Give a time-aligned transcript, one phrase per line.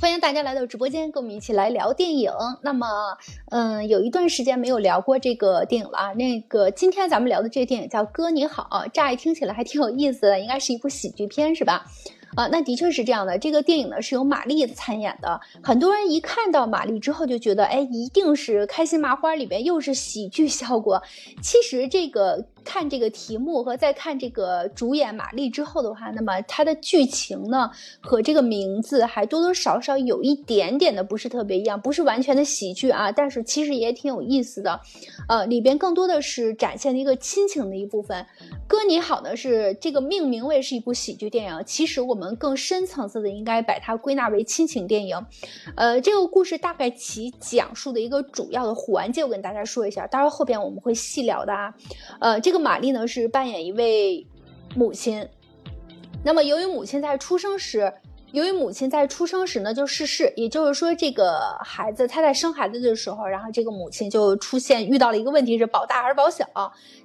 [0.00, 2.30] 欢迎大家来到直播间，跟我们一起来聊电影。
[2.62, 2.86] 那么，
[3.50, 6.12] 嗯，有一段时间没有聊过这个电影了。
[6.14, 11.86] 那个今天咱们聊的这个电影叫《哥你好》，乍一听起来还挺有意思的，应该是一部喜剧片，是吧？
[12.36, 13.38] 啊，那的确是这样的。
[13.38, 21.02] 这个电影呢是由马丽参演的，很多人一看到马丽之后就觉得，哎，一定是开心麻花里边又是喜剧效果。
[21.42, 22.46] 其实这个。
[22.66, 27.70] 看这个题目和再看这个主演玛丽之后的话，那么它的剧情呢
[28.00, 34.80] 和这个名字还多多少少有一点点的不是特别一样，不是完全的喜剧啊，但是其实也挺有意思的，
[35.28, 38.26] 呃，里边更多的是展现的一个亲情的一部分。
[38.66, 45.24] 哥你好呢是这个命名为是一部喜剧电影，其实我们更深层次的应该把它归纳为亲情电影。
[45.76, 51.72] 呃，这个故事大概其讲述的一个主要的环节，我跟大家说一下，当然后边我们会细聊的啊，
[52.20, 52.55] 呃，这个。
[52.58, 54.26] 玛丽呢是扮演一位
[54.74, 55.28] 母亲，
[56.24, 57.92] 那么由于母亲在出生时，
[58.32, 66.44] 由于母亲在出生时呢就逝世，也就是说这个孩子他在生孩子的时候，然后这个母亲就出现遇到了一个问题是保大还是保小？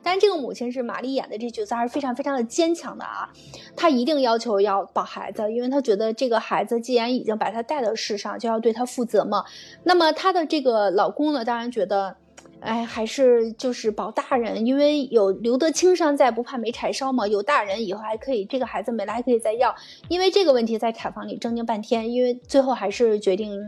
[0.03, 3.29] 但这个母亲是玛丽演的这角色还是非常非常的坚强的啊，
[3.75, 9.45] 她一定要求要保孩子，因为她觉得这个孩子既然已经把她带到世上，就要对她负责嘛。
[9.83, 12.17] 那么她的这个老公呢，当然觉得。
[12.61, 17.27] 哎，还是就是保大人，因为有留得青山在，不怕没柴烧嘛。
[17.27, 19.75] 有大人以后还可以，这个孩子没了还可以再要。
[20.07, 23.59] 因为这个问题在产房里争执半天，因为最后还是决定，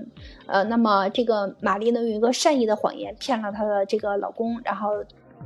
[0.45, 4.89] 呃，那么这个玛丽呢用一个善意的谎言骗了她的这个老公，然后。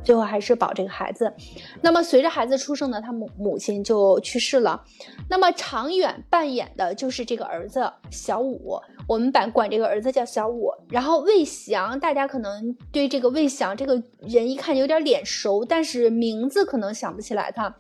[0.04, 1.34] 最后还是保这个孩子，
[1.82, 4.84] 那么随着孩子出生呢，他母母亲就去世了。
[5.30, 10.72] 那么长远扮演的就是这个儿子小五，我们把管这个儿子叫小五。
[10.90, 17.76] 然后魏翔，大家可能对这个魏翔这个人一看有点脸熟，但是名字可能想不起来他。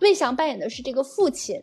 [0.00, 1.62] 魏翔扮演的是这个父亲，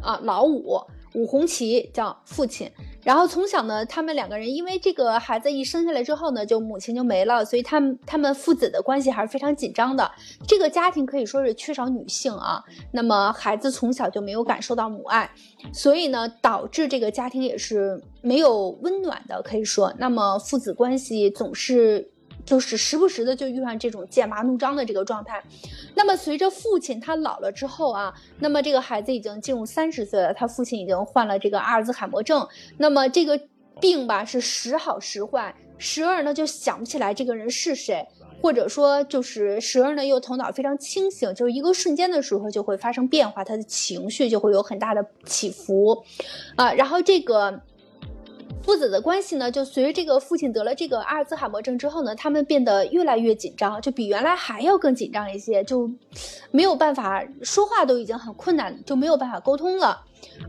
[0.00, 0.80] 啊，老五。
[1.14, 2.70] 武红旗叫父亲，
[3.02, 10.10] 然后从小呢，他们两个人因为这个孩子一生下来之后呢，就母亲就没了，所以他们他们父子的关系还是非常紧张的。
[10.46, 12.62] 这个家庭可以说是缺少女性啊，
[12.92, 15.30] 那么孩子从小就没有感受到母爱，
[15.72, 22.10] 所以呢，导致这个家庭也是没有温暖的，可以说，那么父子关系总是。
[22.50, 25.40] 就是时不时的就遇上这种剑拔弩张的这个状态，
[25.94, 32.44] 那么随着父亲他老了之后啊，那么这个孩子已经进入三十岁了，他父亲已经患了这个阿尔兹海默症，
[32.76, 33.40] 那么这个
[33.80, 38.04] 病吧是时好时坏，时而呢就想不起来这个人是谁，
[38.42, 46.02] 或者说就是时而呢又头脑非常清醒，就是一个瞬间的时候就会发生变化，他的情绪就会有很大的起伏，
[46.56, 47.60] 啊，然后这个。
[48.62, 55.90] 父子的关系呢，就随着这个父亲得了这个阿尔兹海默症之后呢，他们变得越来越紧张，就比原来还要更紧张一些，就
[56.50, 60.02] 没有办法说话，都已经很困难，就没有办法沟通了。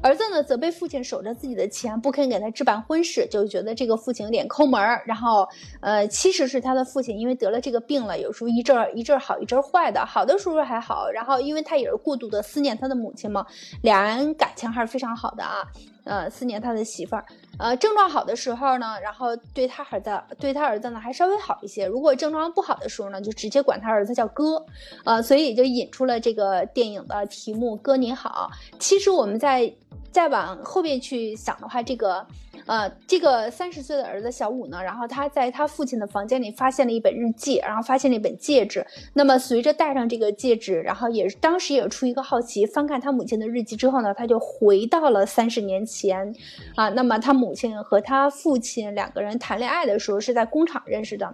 [0.04, 5.02] 儿子呢，则被父亲守着自己的钱，不肯给他置办婚事，就觉得这个父亲有点抠门儿。
[5.06, 5.48] 然后，
[5.80, 10.06] 呃，其实是他的父亲，因为得了这个病了，有时候一阵儿一阵儿好，一阵儿坏的。
[10.06, 13.46] 好的时候还好，然后因为他也是过度的思念他的母亲嘛，
[13.82, 15.64] 俩人感情还是非常好的啊。
[16.04, 17.26] 呃，思念他的媳妇儿。
[17.58, 21.86] 呃，症状好的时候呢，然后对他儿子，对他儿子呢还稍微好一些。
[21.86, 24.66] 如果症状不好的时候呢，就直接管他儿子叫哥。
[25.06, 28.50] 呃，所以就引出了这个电影的题目“哥你好”。
[28.80, 29.74] 其实我们在。
[30.12, 32.28] 再往后边去想的话，这个，
[32.72, 38.88] 呃，这个三十岁的儿子小五呢，然后他在他父亲的房间里发现了一本日记，然后发现了一本戒指。
[39.14, 46.34] 那么随着戴上这个戒指，然后也当时也出一个好奇，翻看他母亲的日记之后呢，他就回到了三十年前，
[46.76, 51.30] 啊，那么他母亲和他父亲两个人谈恋爱的时候是在工厂认识的。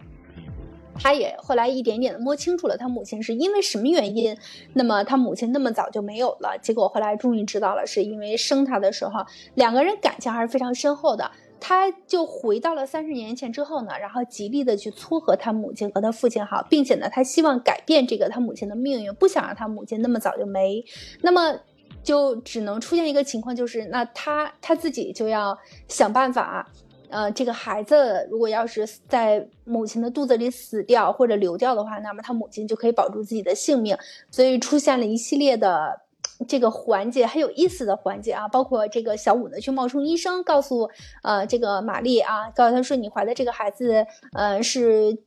[1.00, 4.38] 他也后来一点点的摸清楚了，他母亲是因为什么原因，
[4.74, 6.58] 那么他母亲那么早就没有了。
[6.62, 9.26] 结果后来终于知道了，是因为生他的时候，
[9.56, 11.32] 两个人感情还是非常深厚的。
[11.60, 20.86] 他就回到了三十年前之后呢，然后极力的去撮合他母亲和他父亲好，并且呢，他希望改变这个他母亲的命运，不想让他母亲那么早就没。
[21.22, 21.56] 那么
[22.04, 25.58] 就只能出现一个情况，就是那他他自己就要
[25.88, 26.72] 想办法。
[27.10, 33.98] 呃，这个孩子如果要是在母亲的肚子里死掉或者流掉的话，那么他母亲就可以保住自己的性命。
[34.30, 36.02] 所以出现了一系列的
[36.48, 40.90] 这个环节，很有意思的环节啊，包括这个小五呢去冒充医生，告诉
[41.24, 45.18] 呃这个玛丽啊，告诉他说你怀的这个孩子呃是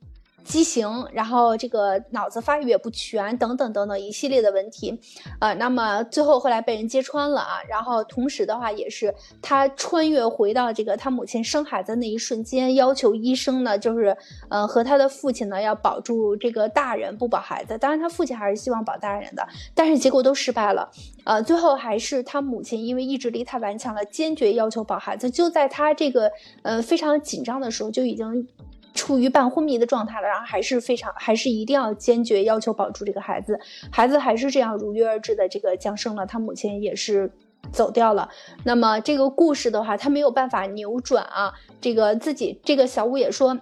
[0.43, 4.99] 畸形，然后这个脑子发育也不全，等等等等一系列的问题，
[5.39, 14.15] 呃，那么最后后来被人揭穿了啊，然后同时的话也是他穿越回到这个他母亲生孩子那一瞬间，要求医生呢就是
[14.49, 20.89] 呃和他的父亲呢要保住这个大人不保孩子，当然他父亲还是希望保大人的，但是结果都失败了，
[21.23, 26.31] 呃，最后还是他母亲因为意志力太顽强了，坚决要求保孩子，就在他这个
[26.63, 28.47] 呃非常紧张的时候就已经。
[28.93, 33.59] 处于半昏迷的状态了，然后还是非常，还是一定要坚决要求保住这个孩子，
[33.91, 37.31] 孩子还是这样如约而至的这个降生了，他母亲也是
[37.71, 38.29] 走掉了。
[38.63, 43.57] 那么这个故事的话，他没有办法扭转啊，这个自己这个小五也说，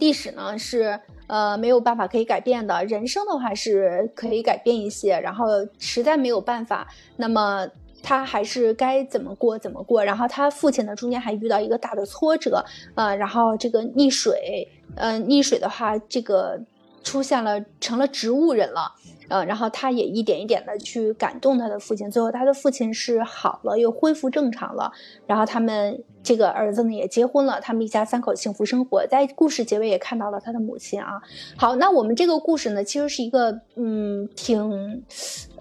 [0.00, 5.46] 历史呢是呃没有办法可以改变的，人生的话是可以改变一些，然后
[5.78, 7.68] 实在没有办法，那么。
[8.06, 12.64] 他还是该怎么过怎么过，然后他父亲呢，中间还遇到一个大的挫折，
[12.94, 16.60] 呃，然后这个溺水，呃，溺水的话，这个
[17.02, 18.92] 出现了成了植物人了，
[19.28, 24.92] 呃，然后他也一点一点的去感动他的父亲，最后他的父亲是好了，又恢复正常了，
[25.26, 31.20] 然后他们这个儿子呢也结婚了，他们一家三口幸福生活，在故事结尾也看到了他的母亲啊。
[31.56, 35.02] 好，那我们这个故事呢，其实是一个嗯，挺，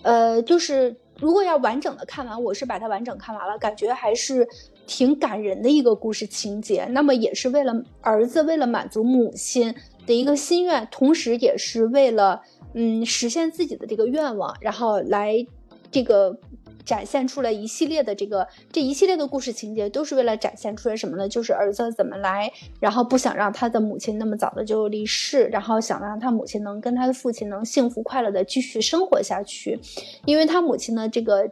[0.04, 0.96] 呃，就是。
[1.20, 4.48] 如果要完整的看完，我是把它完整看完了，感觉还是
[4.86, 6.86] 挺感人的一个故事情节。
[6.92, 9.74] 那么也是为了儿子，为了满足母亲
[10.06, 12.42] 的一个心愿，同时也是为了
[12.74, 15.46] 嗯实现自己的这个愿望，然后来
[15.92, 16.38] 这个。
[16.86, 21.28] 展现出了一系列的这个这一系列的故事情节，都是为了展现出来什么呢？
[21.28, 29.80] 就是儿子怎么来，然后不想让他的母亲那么早的就离世，然后想让他母亲能跟他的父亲能幸福快乐的继续生活下去，
[30.26, 31.52] 因为他母亲呢这个。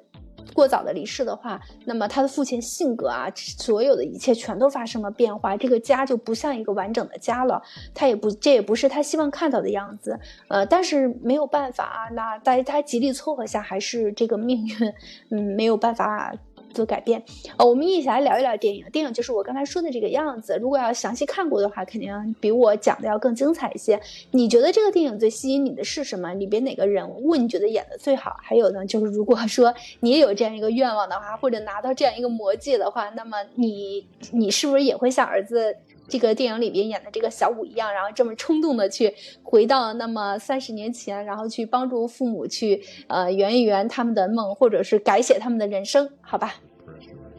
[0.54, 7.62] 过早的离世的话，那么他的父亲性格啊，所有的一切全都发生了变化，这个家就不像一个完整的家了，
[7.94, 14.94] 他也不，这也不是他希望看到的样子，呃，但是没有办法啊，那在他极力撮合下，还是这个命运，
[15.32, 16.34] 嗯，没有办法。
[16.74, 17.24] 做改变，
[17.58, 18.84] 呃，我们一起来聊一聊电影。
[18.92, 20.58] 电影就是我刚才说的这个样子。
[20.62, 24.00] 如果要详细看过的话，肯定比我讲的要更精彩一些。
[24.32, 26.34] 你觉得这个电影最吸引你的是什么？
[26.34, 28.36] 里边哪个人物你觉得演的最好？
[28.42, 35.76] 还有呢，就是如果说你也有这样一个愿望的话，或者拿到这样一个魔戒的话，那么你你是不是也会像儿子
[36.14, 39.12] 这个电影里边演的这个小五一样，然后这么冲动的去
[39.42, 46.08] 回到那么三十年前，然后去帮助父母去呃圆一圆他们的梦，或者是改写他们的人生？
[46.22, 46.54] 好吧。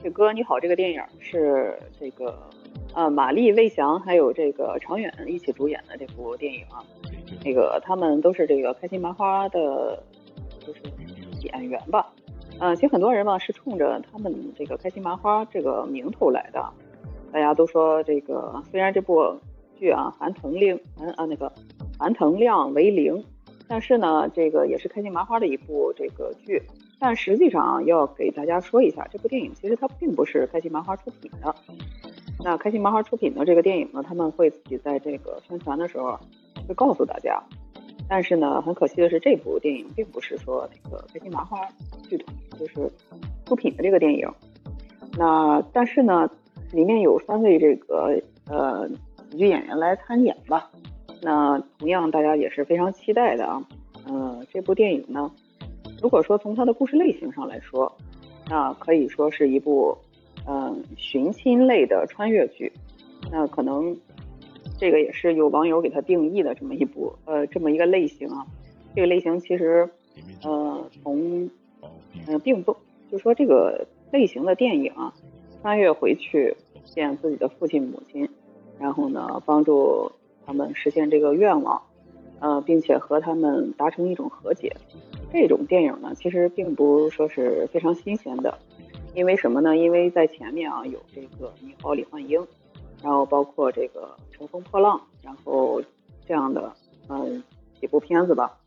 [0.03, 2.37] 这哥你好，这个电影是这个，
[2.95, 6.83] 呃，马丽、魏翔还有这个常远一起主演的这部电影啊。
[7.45, 10.03] 那个他们都是这个开心麻花的，
[10.67, 10.81] 就是
[11.43, 12.13] 演员吧。
[12.59, 16.61] 嗯，其实很多人嘛是冲着他们这个开心麻花这个名头来的。
[17.35, 19.37] 大家都说这个，虽然这部
[19.77, 21.53] 剧啊含铜量，嗯啊那个
[21.99, 23.25] 含腾量为零，
[23.67, 26.63] 但是呢，这个也是开心麻花的一部这个剧。
[27.01, 31.53] 但实际上要给大家说一下，这部电影其实它并不是开心麻花出品的。
[32.45, 36.17] 那开心麻花出品的这个电影呢，他们会自己在这个宣传的时候
[36.69, 37.43] 会告诉大家。
[38.09, 41.59] 但是呢，很可惜的是，这部电影并不是说那个开心麻花
[42.09, 42.89] 剧团就是
[43.45, 44.31] 出品的这个电影。
[45.19, 46.31] 那但是呢，
[46.75, 48.89] 里面有三位这个呃
[49.31, 50.71] 喜剧演员来参演吧。
[51.23, 53.63] 那同样大家也是非常期待的啊。
[54.07, 55.31] 呃，这部电影呢。
[56.03, 57.91] 如果说从它的故事类型上来说，
[58.51, 59.97] 那可以说是一部，
[60.47, 62.71] 嗯，寻亲类的穿越剧。
[63.33, 63.97] 那可能
[64.79, 68.45] 这个也是有网友给它定义的这么一部，呃，这么一个类型啊。
[68.95, 69.89] 这个类型其实，
[70.43, 71.49] 呃，从，
[72.27, 72.77] 嗯，并不，
[73.11, 75.15] 就说这个类型的电影啊，
[75.63, 76.55] 穿越回去
[76.85, 78.29] 见自己的父亲母亲，
[78.79, 80.11] 然后呢，帮助
[80.47, 81.83] 他们实现这个愿望，
[82.41, 84.77] 呃，并且和他们达成一种和解。
[85.33, 88.57] 这种电影呢，其实并不说是非常新鲜的，
[89.15, 89.77] 因为什么呢？
[89.77, 92.41] 因为在前面啊有这个《你好，李焕英》，
[93.03, 95.83] 然后包括这个《乘风破浪》，然后
[96.25, 96.73] 这样的
[97.09, 97.43] 嗯
[97.81, 98.59] 几部片子吧，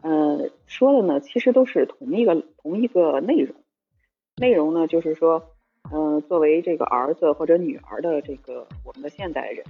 [0.00, 3.54] 呃说的呢其实都是同一个同一个内容，
[4.36, 5.51] 内容呢就是说，
[5.90, 9.64] 嗯作为这个儿子或者女儿的这个我们的现代人，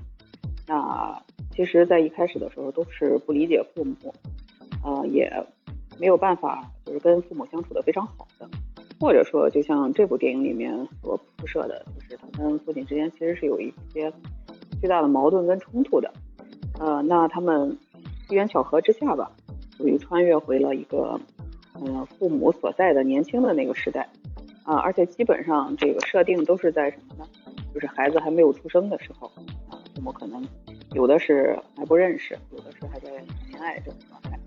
[0.66, 4.12] 那其实在一开始的时候都是不理解父母，
[4.82, 5.30] 啊也。
[6.00, 8.48] 没有办法，就是跟父母相处的非常好的，
[8.98, 14.10] 或者说，就像这部电影里面所铺设的，就是他跟父亲之间其实是有一些
[14.80, 16.10] 巨大的矛盾跟冲突的。
[16.80, 17.78] 呃，那他们
[18.26, 19.30] 机缘巧合之下吧，
[19.76, 21.20] 属于穿越回了一个，
[21.74, 24.08] 嗯，父母所在的年轻的那个时代，
[24.64, 27.28] 啊，而且基本上这个设定都是在什么呢？
[27.74, 29.26] 就是孩子还没有出生的时候，
[29.68, 30.46] 啊，父母可能
[30.92, 34.38] 有的是还不认识，有的是还在恋爱这种状态。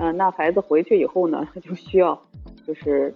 [0.00, 2.20] 嗯，那孩子回去以后呢，他就需要
[2.66, 3.14] 就是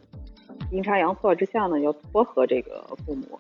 [0.71, 3.39] 阴差阳错之下呢，要撮合这个父母，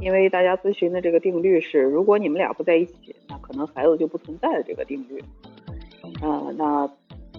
[0.00, 5.22] 因为大家咨询的这个定律是，如果你们俩不在一起，那可能孩子就不存在的这个定律。
[6.22, 6.88] 嗯，那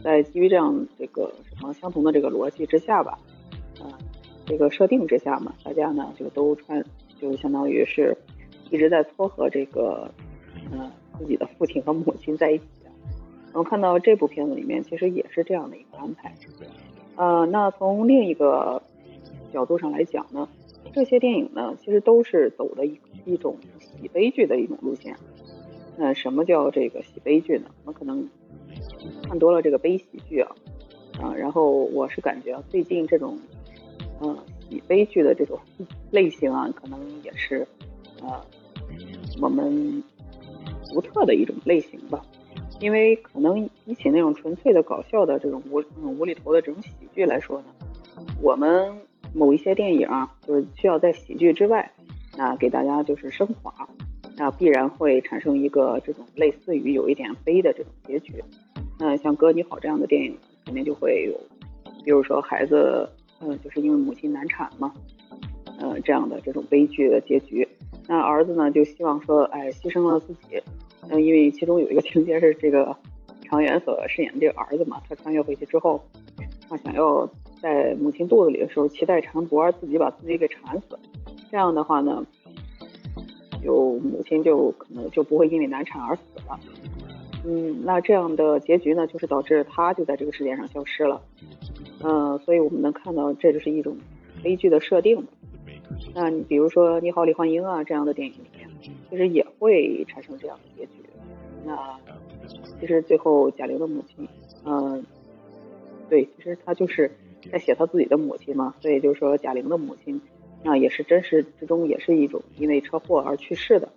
[0.04, 3.18] 在基于这样这个什么相同的这个逻辑之下吧，
[3.82, 3.92] 嗯，
[4.46, 6.84] 这个设定之下嘛，大家呢就都穿，
[7.20, 8.16] 就相当于是
[8.70, 10.10] 一直在撮合这个
[10.72, 12.66] 嗯自己的父亲和母亲在一起。
[13.54, 16.36] 能看到这部片子里面其实也是这样的一个安排。
[17.16, 18.84] 呃，那从另一个
[19.54, 20.50] 角度上来讲呢，
[20.94, 25.16] 这些电影呢其实都是走的一一种喜悲剧的一种路线。
[25.96, 27.72] 那什么叫这个喜悲剧呢？
[27.86, 28.28] 我们可能
[29.24, 30.54] 看多了这个悲喜剧啊，
[31.22, 33.40] 啊，然后我是感觉，最近这种
[34.22, 34.38] 嗯
[34.70, 35.60] 喜悲剧的这种
[36.12, 37.68] 类型啊，可能也是
[38.22, 38.42] 呃
[39.42, 40.04] 我们
[40.94, 42.22] 独特的一种类型吧。
[42.82, 47.66] 因为可能比起那种纯粹的搞笑的这种无嗯无厘头的这种喜剧来说呢，
[48.42, 48.94] 我们
[49.34, 51.90] 某一些电影啊就是需要在喜剧之外，
[52.38, 53.88] 那给大家就是升华，
[54.36, 58.44] 那必然会产生一个这种类似于有一点悲的这种结局。
[59.00, 61.40] 那像《哥你好》这样的电影，肯定就会有，
[62.04, 63.10] 比如说孩子
[63.42, 64.94] 嗯就是因为母亲难产嘛，
[65.80, 67.68] 呃这样的这种悲剧的结局。
[68.08, 70.62] 那儿子呢就希望说，哎牺牲了自己。
[71.10, 72.96] 嗯，因为其中有一个情节是这个
[73.44, 76.04] 常远所饰演的这个儿子嘛，他穿越回去之后，
[76.68, 77.30] 他想要
[77.62, 80.98] 在母亲肚子里的时候脐带缠脖，自己把自己给缠死。
[81.52, 82.26] 这样的话呢，
[83.64, 86.60] 就母亲就可能就不会因为难产而死了。
[87.46, 91.22] 嗯，那这样的结局呢，就是导致他就在这个世界上消失了。
[92.02, 93.98] 嗯，所以我们能看到这就是一种
[94.44, 95.26] 悲剧的设定。
[96.14, 98.66] 那比如说《你好，李焕英》啊这样的电影里面。
[99.10, 101.10] 其实也会产生这样的结局。
[101.66, 101.98] 那
[102.80, 104.28] 其实最后贾玲的母亲，
[104.64, 105.04] 嗯，
[106.08, 107.10] 对，其实她就是
[107.52, 108.76] 在写她自己的母亲嘛。
[108.82, 110.22] 所以就是说贾玲的母亲，
[110.64, 113.90] 那也是真实之中也是一种因为车祸而去世的。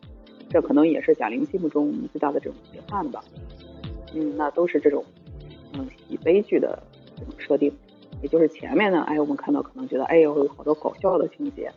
[0.48, 3.22] 这可能也是贾玲心目中最大的这种遗憾吧。
[4.14, 5.04] 嗯，那都是这种
[5.74, 6.82] 嗯喜悲剧的
[7.14, 7.70] 这种设定。
[8.22, 11.70] 也就是前面呢，哎，我们看到可能觉得哎呦有好多搞笑的情节，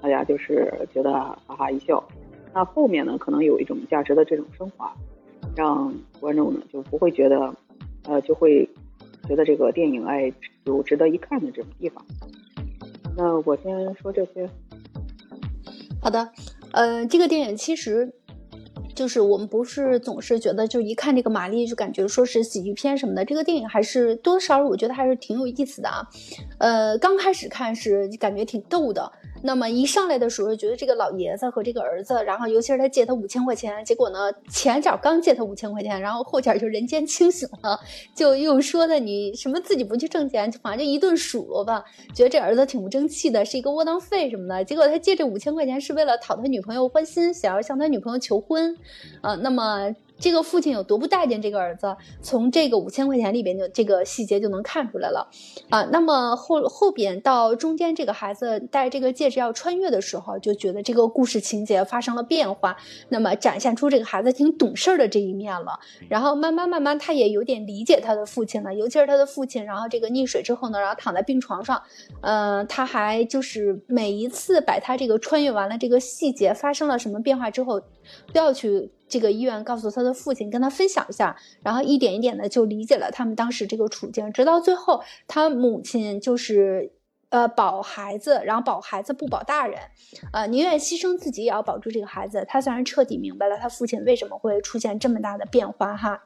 [0.00, 2.02] 大家就是觉得哈哈一笑。
[2.52, 4.94] 那后面呢，可能有一种价值的这种升华，
[5.54, 7.54] 让观众呢就不会觉得，
[8.04, 8.68] 呃，就会
[9.28, 10.32] 觉得这个电影哎
[10.64, 12.04] 有值得一看的这种地方。
[13.16, 14.48] 那我先说这些。
[16.00, 16.30] 好的，
[16.72, 18.12] 呃，这个电影其实
[18.96, 26.08] 就是我们不是总是觉得就一看这个玛丽就感觉说是喜剧片什么的，这个电影还是多少我觉得还是挺有意思的啊。
[26.58, 29.12] 呃，刚开始看是感觉挺逗的。
[29.46, 37.78] 那么一上来的时候，觉得这个老爷子和这个儿子，然后尤其是他借他五千块钱，结果呢前脚刚借他五千块钱，然后后脚就人间清醒了，
[38.14, 44.64] 就又说的你什么自己不去挣钱，反正就一顿数落吧，觉得这儿子挺不争气的，是一个窝囊废什么的。
[44.64, 48.76] 结果他借这五千块钱是为了讨他女朋友欢心，想要向他女朋友求婚，
[49.22, 49.94] 啊，那么。
[50.18, 55.28] 这个父亲有多不待见这个儿子，从这个五千块钱里边就这个细节就能看出来了
[55.70, 55.82] 啊。
[55.92, 62.76] 那么后后边到中间，这个孩子戴这个戒指要穿越的时候，就觉得这个故事情节发生了变化，
[63.08, 65.78] 那么展现出这个孩子挺懂事的这一面了。
[66.08, 71.82] 然后慢慢慢慢，他也有点理解他的父亲了，尤其是他的父亲，然后这个溺水之后呢，然后躺在病床上，
[72.22, 77.80] 嗯，他还就是每一次把他这个穿越完了这个细节发生了什么变化之后，
[78.32, 78.90] 都要去。
[79.08, 86.90] 这个医院告诉他的父亲，跟他分享一下，然后一点一点的就理解了他们当时这个处境，直到最后，他母亲就是
[87.28, 89.78] 呃保孩子，然后保孩子不保大人，
[90.32, 92.44] 呃宁愿牺牲自己也要保住这个孩子。
[92.48, 96.24] 他虽然彻底明白了他父亲为什么会出现这么大的变化，哈。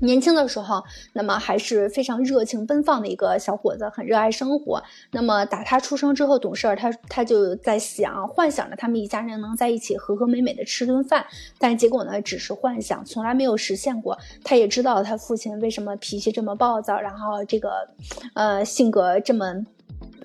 [0.00, 4.82] 年轻的时候，那么还是非常热情奔放的一个小伙子，很热爱生活。
[5.12, 11.24] 那么打他出生之后懂事儿，他他就在想，幻想着他们一家人能在一起和和美美的吃顿饭。
[11.58, 14.18] 但结果呢，只是幻想，从来没有实现过。
[14.44, 17.88] 他也知道他父亲为什么脾气这么暴躁，然后这个，
[18.34, 19.64] 呃，性格这么。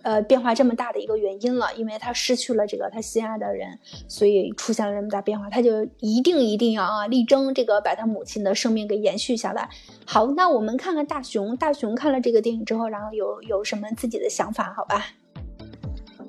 [0.04, 9.70] 呃，变化这么大的一个原因了，因为他失去了这个他心爱的人，所以出现了这么大变化，他就一定一定要啊力争这个把他母亲的生命给延续下来。
[10.06, 14.74] 好，那我们看看大熊，大熊看了这个电影之后，然后有有什么自己的想法？
[14.76, 15.06] 好吧？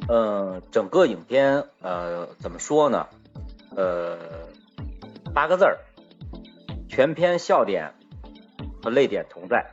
[0.09, 3.07] 嗯，整个影片呃怎么说呢？
[3.75, 4.19] 呃，
[5.33, 5.79] 八个字儿，
[6.88, 7.91] 全篇笑点
[8.83, 9.64] 和泪点同在。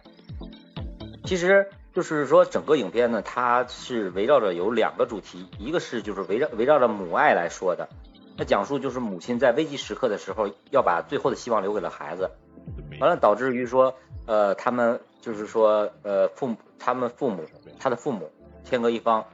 [1.26, 1.70] 其实。
[2.00, 7.90] 就是说，整个影片呢，它是围绕着有两个主题，一个是就是围绕围绕着母爱来说的，
[8.38, 12.32] 它讲述就是母亲在危机时刻的时候要把最后的希望留给了孩子，
[13.02, 13.96] 完了导致于说
[14.28, 17.44] 呃他们就是说呃父母他们父母
[17.82, 18.32] 他的父母
[18.64, 19.26] 天各一方，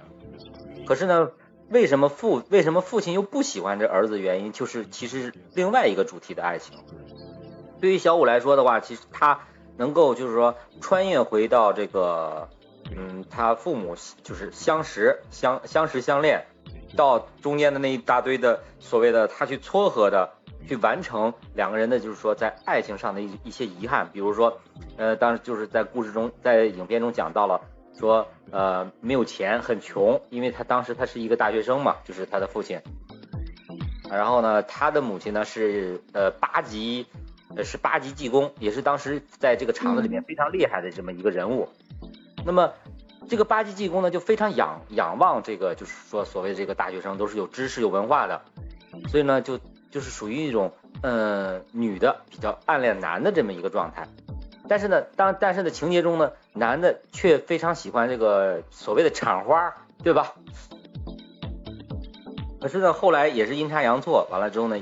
[0.88, 1.30] 可是呢
[1.70, 4.20] 为什么父为什么父亲又不喜欢这儿子？
[4.20, 6.76] 原因就是其实另外一个主题的爱情。
[7.80, 9.42] 对于小五来说的话，其实他
[9.78, 12.48] 能够就是说穿越回到这个
[12.92, 16.46] 嗯他父母就是相识相相识相恋。
[16.96, 20.30] 到中间的那一大堆的所谓的他去撮合的，
[20.66, 24.62] 去完成两个人的，就是说在爱情上的一一些遗憾，比如说，
[24.96, 27.60] 呃，当时就是在故事中，在影片中讲到了，
[28.00, 32.80] 说呃没有钱，很穷，因为他当时他是一个大学生嘛，就是他的父亲，
[34.10, 37.06] 然后呢，他的母亲呢是呃八级，
[37.58, 41.68] 呃是八级技工，也是当时在这个厂子里面非常厉害的这么一个人物，
[42.46, 42.72] 那么。
[43.28, 48.44] 这个八级技工呢，就非常仰仰望这个，就是说所谓这个大学生都是有知识有文化的，
[49.10, 49.60] 所以呢，就
[49.90, 50.72] 就是属于一种，
[51.02, 54.08] 嗯，女的比较暗恋男的这么一个状态。
[54.70, 59.74] 但是呢，当但是呢情节中呢，男的却非常喜欢这个所谓的产花，
[60.04, 60.36] 对吧？
[62.62, 64.80] 可是呢，后来也是阴差阳错，完了之后呢，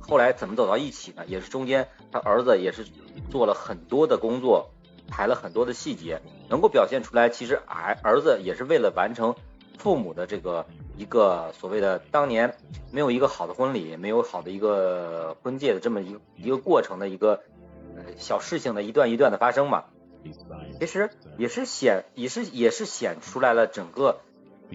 [0.00, 1.22] 后来怎么走到一起呢？
[1.28, 2.84] 也是中间他儿子也是
[3.30, 4.70] 做了很多的工作。
[5.08, 9.34] 排了很多的细节，能够表现出来，其实儿儿子也是为了完成
[9.78, 12.56] 父母的这个一个所谓的当年
[12.92, 17.42] 没有一个好的婚礼，没有好的一个婚戒的这么一个一个过程的一个
[17.96, 19.84] 呃小事情的一段一段的发生嘛。
[20.78, 24.20] 其实也是显也是也是显出来了整个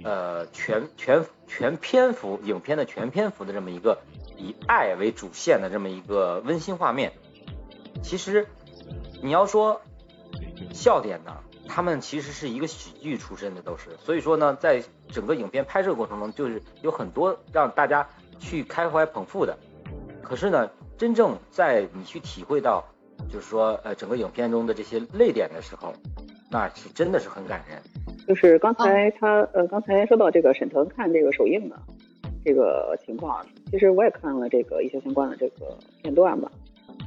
[0.04, 4.00] 呃全全全篇幅影片的全篇幅的这么一个
[4.38, 7.14] 以爱为主线的这么一个温馨画面。
[8.04, 8.48] 其实
[9.22, 9.82] 你要说。
[10.74, 11.38] 笑点呢？
[11.74, 18.06] 他们其实是一个喜剧出身的，都是，所以说呢，在整个影片拍摄过程中，就是有很多让大家
[18.40, 19.58] 去开怀捧腹的。
[20.22, 22.84] 可是呢，真正在你去体会到，
[23.32, 25.94] 就是说，呃，整个影片中的这些泪点的时候，
[26.52, 27.82] 那是真的是很感人。
[28.28, 31.80] 就是刚才他，呃，刚才说到这个沈腾看这个首映的
[32.44, 36.52] 这个情况，其实我也看了这个一些相关的这个片段吧。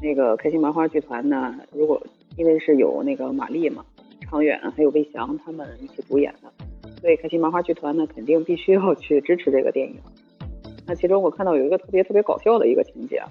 [0.03, 2.03] 那个开心麻花剧团呢，如果
[2.39, 3.85] 因为是有那个马丽嘛、
[4.35, 6.53] 常远还有魏翔他们一起主演的，
[7.01, 9.95] 所以开心麻花剧团呢肯定必须要去支持这个电影。
[10.85, 13.31] 那其中我看到有一个特别特别搞笑的一个情节啊，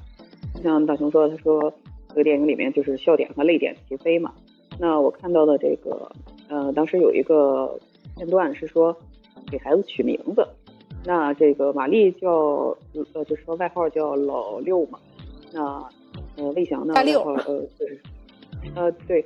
[0.64, 1.74] 像大雄说，他说
[2.08, 4.34] 这个电影里面就是笑点和泪点齐飞嘛。
[4.80, 6.10] 那我看到的这个，
[6.48, 7.78] 呃，当时有一个
[8.16, 8.96] 片段是说
[9.52, 10.48] 给孩子取名字，
[11.04, 12.30] 那这个玛丽叫
[13.14, 14.98] 呃，就是说外号叫老六嘛，
[15.52, 15.86] 那
[16.38, 18.02] 呃魏翔呢外号呃就是。
[18.76, 19.26] 呃对，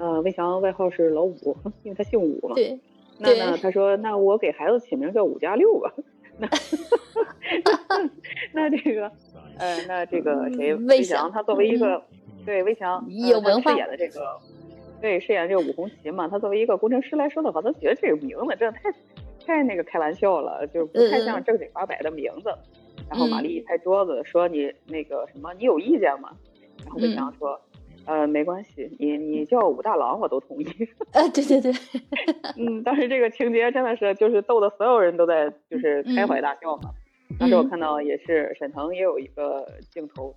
[0.00, 2.54] 呃魏翔外号是老五，因为他姓武嘛。
[2.56, 2.80] 对。
[3.22, 5.92] 那那他说，那我给孩子起名叫五加六吧。
[6.38, 6.48] 那
[8.54, 9.12] 那这个，
[9.58, 12.02] 呃那这个谁魏翔他作为一个
[12.46, 14.38] 对魏翔有文化饰演的这个
[15.02, 18.90] 对饰演这个武红旗嘛，他作为一个工程师来说的话，他觉得这个名字真的太
[19.46, 22.50] 太那个开玩笑了，就是不太像正经八百的名字。
[23.10, 26.30] 然后玛丽一拍桌子说：“你那个什么，你有意见吗？”
[26.86, 27.60] 然后魏翔说。
[28.10, 30.66] 呃，没关系，你你叫武大郎我都同意。
[31.12, 31.72] 呃， 对对对，
[32.58, 36.90] 嗯，当时这个情节真的是就是逗得所有人都在就是开怀大笑嘛。
[37.38, 40.34] 当时我看到也是沈腾也有一个镜头，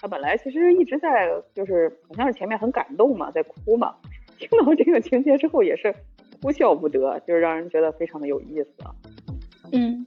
[0.00, 3.94] 他本来其实一直在就是好像是前面很感动嘛，在哭嘛，
[4.36, 5.94] 听到这个情节之后也是
[6.42, 8.74] 哭笑不得，就是让人觉得非常的有意思。
[9.70, 10.04] 嗯。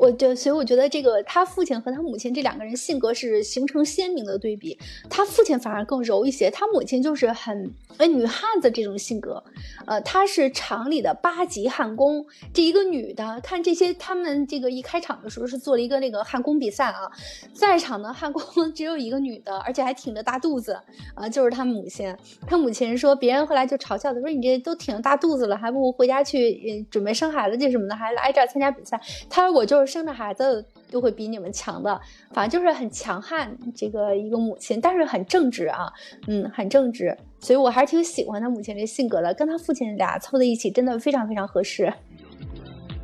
[0.00, 4.78] 我就所以我觉得这个他父亲和他母亲这两个人性格是形成鲜明的对比，
[5.10, 9.44] 他父亲反而更柔一些，他母亲就是很呃女汉子这种性格，
[9.86, 17.10] 呃，她是厂里的八级焊工，这一个女的，看这些他们这个一开场的时候是做了一个那个焊工比赛啊，
[17.52, 20.80] 在场的焊工 只有一个女的，而且还挺着大肚子，
[21.14, 29.89] 啊，就是他母亲，他母亲说别人后来就嘲笑他说你这都挺着大肚子了，还不如回家去准备生孩子去什么的，还来这儿参加比赛，他说我就是。
[29.90, 32.00] 生的孩子都会比你们强的，
[32.32, 35.92] 反正就是很强悍，这个一个母亲，但是很正直啊，
[36.28, 41.92] 嗯，很正直，所以我还是挺喜欢他母亲这性格的，跟他父亲俩凑在一起真的非常非常合适。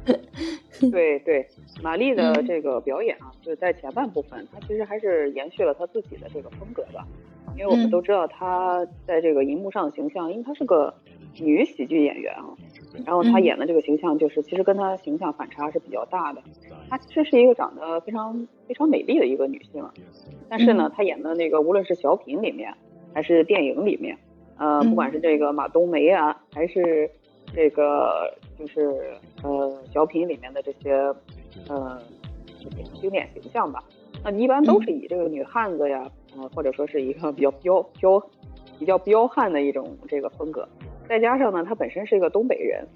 [0.93, 1.49] 对对，
[1.83, 7.05] 玛丽的这个表演啊，就是在前半部分，她其实还是延续了她自己的这个风格的，
[7.59, 10.95] 因为我们都知道她在这个荧幕上的形象，因为她是个
[11.35, 12.45] 女喜剧演员啊。
[13.05, 16.43] 然后她演的这个形象，就是其实跟她形象反差是比较大的。
[16.89, 19.85] 她其实是一个长得非常非常美丽的一个女性，
[20.49, 22.73] 但是呢，她演的那个无论是小品里面
[23.13, 24.17] 还是电影里面，
[24.57, 27.11] 呃，不管是这个马冬梅啊，还是
[27.55, 30.93] 这个就是呃小品里面的这些
[31.69, 32.01] 呃
[33.01, 33.83] 经典形象吧。
[34.25, 38.21] 那一般都是以这个女汉子呀，呃，或者说是一个比较彪彪、
[38.79, 40.69] 比较彪悍的一种这个风格。
[41.09, 42.87] 再加上呢，他本身是一个东北人，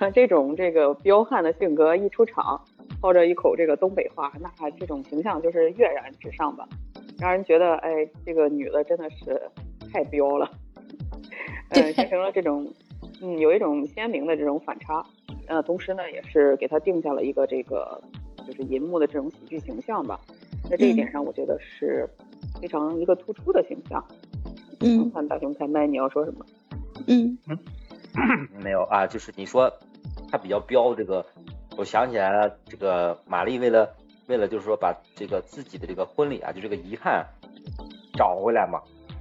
[0.00, 2.60] 那这种这个彪悍的性格一出场，
[3.00, 6.66] 操着一口这个东北话，那这种形象就是跃然纸上吧，
[7.18, 9.40] 让人觉得哎，这个女的真的是
[9.92, 10.50] 太彪了，
[11.70, 12.66] 嗯，形成了这种
[13.22, 15.04] 嗯有一种鲜明的这种反差，
[15.46, 18.00] 呃，同时呢，也是给他定下了一个这个
[18.46, 20.18] 就是银幕的这种喜剧形象吧。
[20.70, 22.08] 在这一点上，我觉得是
[22.58, 24.02] 非常一个突出的形象。
[24.80, 26.44] 嗯，看大熊开麦，你要说什么？
[27.06, 27.38] 嗯，
[28.62, 29.72] 没有啊，就是你说
[30.30, 31.24] 他比较彪，这个
[31.76, 33.94] 我想起来了，这个玛丽为了
[34.26, 37.26] 为了就是说把这个自己的这个婚礼啊，就这个遗憾
[38.14, 38.80] 找回来嘛，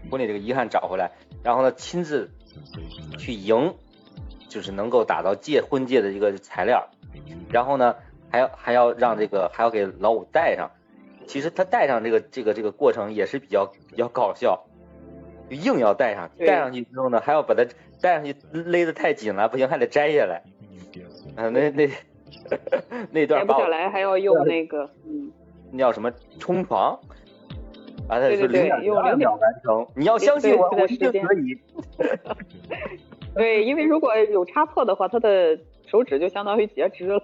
[0.09, 1.11] 婚礼这个遗憾找回来，
[1.43, 2.29] 然后呢亲自
[3.17, 3.73] 去赢，
[4.47, 6.87] 就是能够打到戒婚戒的一个材料，
[7.49, 7.95] 然后呢
[8.29, 10.71] 还要还要让这个还要给老五戴上，
[11.27, 14.63] 其实他戴上这个这个这个过程也是比较比较搞笑。
[15.49, 17.65] 就硬要戴上，戴上去之后呢，还要把它
[18.01, 20.43] 戴上去勒得太紧了，不行还得摘下来。
[21.35, 21.89] 嗯，那那
[23.11, 25.31] 那段摘不下来还要用那个，嗯，
[25.71, 26.99] 那叫什么冲床？
[28.09, 29.87] 啊，对对对，用零秒完成。
[29.95, 31.57] 你要相信我，我一定可以。
[33.33, 37.23] 对，因为如果有插错的话，他的手指就相当于截肢了，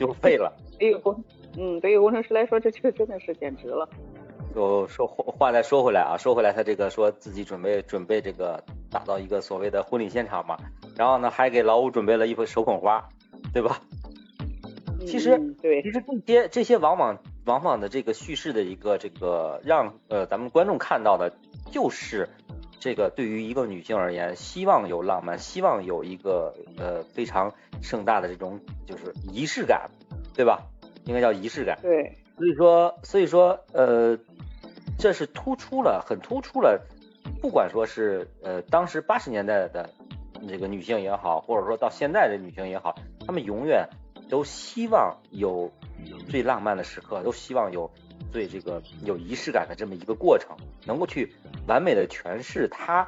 [0.00, 0.52] 就废了。
[0.78, 1.22] 对于工，
[1.58, 3.86] 嗯，对于工程师来说，这这真的是简直了。
[4.56, 10.56] 就说话再说回来啊，说回来，他这个说自己准备准备这个打造一个所谓的婚礼现场嘛，
[10.96, 13.06] 然后呢还给老五准备了一幅手捧花，
[13.52, 13.82] 对吧？
[15.06, 21.30] 其实对，其实这些这些往往往往的这个叙事的一个这个让呃咱们观众看到的，
[21.70, 22.26] 就是
[22.80, 29.90] 这个对于一个女性而言，希望有浪漫，希望有一个呃非常盛大的这种就是仪式感，
[30.34, 30.62] 对吧？
[31.04, 31.78] 应该叫仪式感。
[31.82, 34.18] 对，所以说所以说呃。
[35.06, 36.84] 这是突出了，很突出了，
[37.40, 39.88] 不管说是呃当时八十年代的
[40.48, 43.88] 这个女性也好，或者说到现在的女性也好，她们永远
[44.28, 45.70] 都希望有
[46.28, 47.88] 最浪漫的时刻，都希望有
[48.32, 51.32] 最这个有仪式感的这么一个过程，能够去
[51.68, 53.06] 完美的诠释她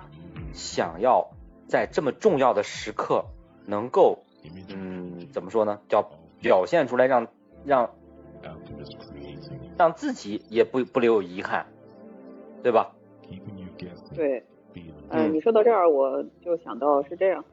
[0.53, 1.29] 想要
[1.67, 3.25] 在这么重要的时刻
[3.67, 4.23] 能够
[4.69, 6.09] 嗯怎么说呢，叫
[6.41, 7.27] 表现出来让
[7.65, 7.91] 让
[9.77, 11.67] 让自己也不不留有遗憾。
[12.63, 12.93] 对吧？
[14.17, 14.43] 对，
[15.11, 17.45] 嗯，你说到这儿，我就想到是这样，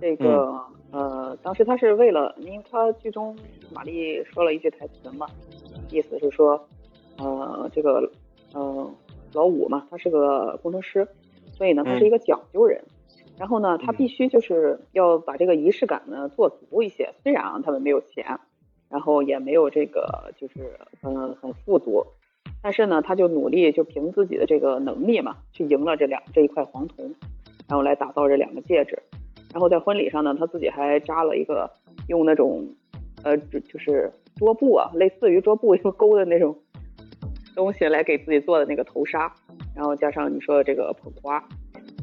[0.00, 0.58] 这个
[0.90, 3.36] 呃，当时他是为了，因为他剧中
[3.72, 5.26] 玛丽说了一句台词嘛，
[5.90, 6.68] 意思是说，
[7.18, 8.10] 呃，这个
[8.52, 8.90] 呃
[9.32, 11.06] 老五嘛，他是个工程师，
[11.52, 12.82] 所以呢，他是一个讲究人，
[13.36, 18.38] 然后呢，他必须就是要把这个仪式感呢做足一些，虽然啊他们没有钱，
[18.88, 22.06] 然后也没有这个就是嗯很富足。
[22.64, 27.14] 但是呢，他就努力，就凭自己的这个能力嘛，去赢了这两这一块黄铜，
[27.68, 28.98] 然后来打造这两个戒指。
[29.52, 31.70] 然后在婚礼上呢，他自己还扎了一个
[32.08, 32.66] 用那种
[33.22, 36.56] 呃，就是桌布啊，类似于桌布一个钩的那种
[37.54, 39.30] 东西来给自己做的那个头纱。
[39.76, 41.44] 然后加上你说的这个捧花，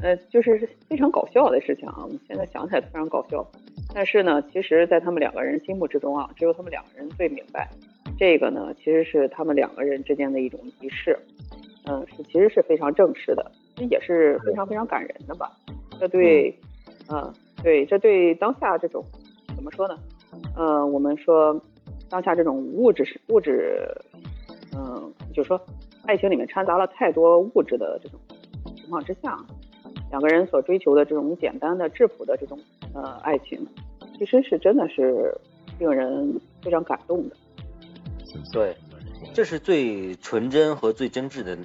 [0.00, 2.06] 呃，就是非常搞笑的事情啊。
[2.28, 3.44] 现在想起来非常搞笑，
[3.92, 7.68] 但是呢，其实，在他们两个人心目之中啊，只有他们两个人最明白。
[8.22, 11.18] 这个呢，其实是他们两个人之间的一种仪式，
[11.86, 15.50] 嗯，是其实是非常正式的，这也是非常非常感人的吧？
[15.98, 16.56] 这对，
[17.10, 19.04] 嗯，对，这对当下这种
[19.56, 19.98] 怎么说呢？
[20.56, 21.60] 嗯，我们说
[22.08, 23.90] 当下这种物质是物质，
[24.72, 25.60] 嗯，就说
[26.06, 28.20] 爱情里面掺杂了太多物质的这种
[28.76, 29.36] 情况之下，
[30.10, 32.56] 两个人所追求的这种简单的质朴的这种
[32.94, 33.58] 呃爱情，
[34.16, 35.36] 其实是真的是
[35.80, 37.34] 令人非常感动的。
[38.52, 38.76] 对，
[39.32, 41.56] 这是最纯真和最真挚的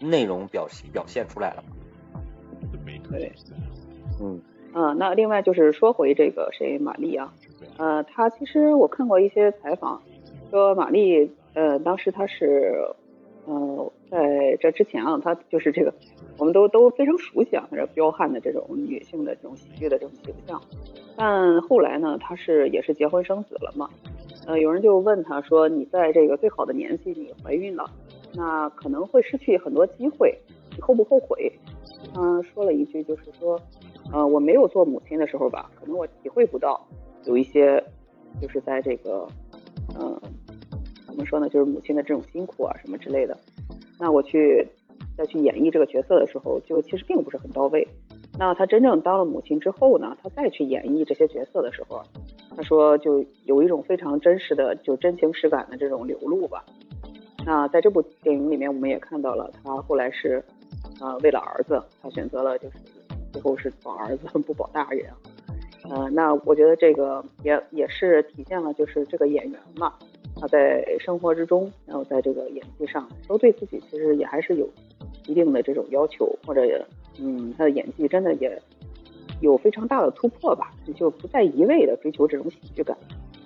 [0.00, 1.64] 内容表现表现出来了。
[3.10, 3.32] 对，
[4.20, 4.40] 嗯，
[4.74, 7.32] 嗯，那另外就是说回这个谁玛丽啊，
[7.76, 10.02] 呃，她其实我看过一些采访，
[10.50, 12.74] 说玛丽，呃，当时她是，
[13.46, 15.92] 呃，在这之前啊，她就是这个，
[16.38, 20.60] 我们都都非常熟悉啊，这彪悍的这种女性的这种喜剧的这种形象，
[21.16, 23.90] 但后来呢，她是也是结婚生子了嘛。
[24.46, 27.88] 呃，有人就问他说：“你在这个最好的年纪，你怀孕了，
[28.34, 30.36] 那可能会失去很多机会，
[30.74, 31.52] 你后不后悔？”
[32.12, 33.56] 他说了一句，就是说
[34.12, 36.84] ：“呃，我没有做母亲的时候吧，可能我体会不到
[37.24, 37.82] 有一些，
[38.40, 39.28] 就是在这个，
[40.00, 40.20] 嗯，
[41.06, 43.38] 怎么说呢，就是母亲的这种辛苦啊什么之类的。
[44.00, 44.66] 那我去
[45.16, 47.86] 再去演绎这个角色的时候，就其实并不是很到位。
[48.36, 52.02] 那他真正当了母亲之后呢，他再去演绎这些角色的时候。”
[52.56, 56.64] 他说就有一种非常真实的就真情实感的这种流露吧。
[57.44, 60.42] 那在这部电影里面，我们也看到了他后来是，
[61.00, 62.76] 呃，为了儿子，他选择了就是
[63.32, 65.06] 最后是保儿子不保大人。
[65.90, 69.92] 呃，那我觉得这个也也是体现了就是这个演员嘛，
[70.36, 74.68] 他在生活之中，然后在这个演技上都对自己其实也还是有
[75.26, 76.62] 一定的这种要求，或者
[77.18, 78.56] 嗯，他的演技真的也
[79.42, 82.96] 有非常大的突破吧，就不再一味的追求这种喜剧感，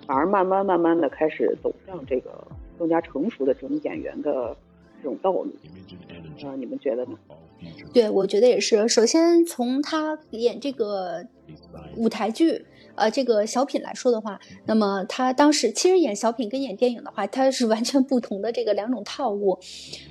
[0.05, 2.31] 反而慢慢慢慢的开始走向这个。
[2.79, 4.55] 更加成熟的这种演员的
[5.01, 5.47] 这种道路，
[6.45, 7.17] 啊，你们觉得呢？
[7.91, 8.87] 对，我觉得也是。
[8.87, 11.25] 首先从他演这个
[11.95, 19.57] 舞台剧，呃，这个小品来说的话，那么他当时其实演小品跟演电影的话，他是完全不同的这个两种套路，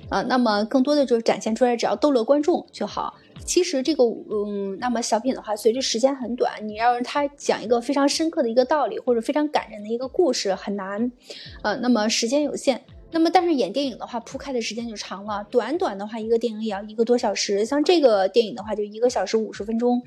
[0.09, 3.13] 啊，那么更多的就是展现出来，只要逗乐观众就好。
[3.45, 11.11] 其实这个，嗯，那么小品的话，随着时间很短，你要让他讲一个非常深刻的一个道理，或者非常感人的一个故事，很难，
[11.63, 12.81] 呃，那么时间有限。
[13.17, 15.43] 那么，但是演电影的话，铺开的时间就长了。
[15.49, 17.65] 短短的话，一个电影也要一个多小时。
[17.65, 19.99] 像这个电影的话，就一个小时五十分钟。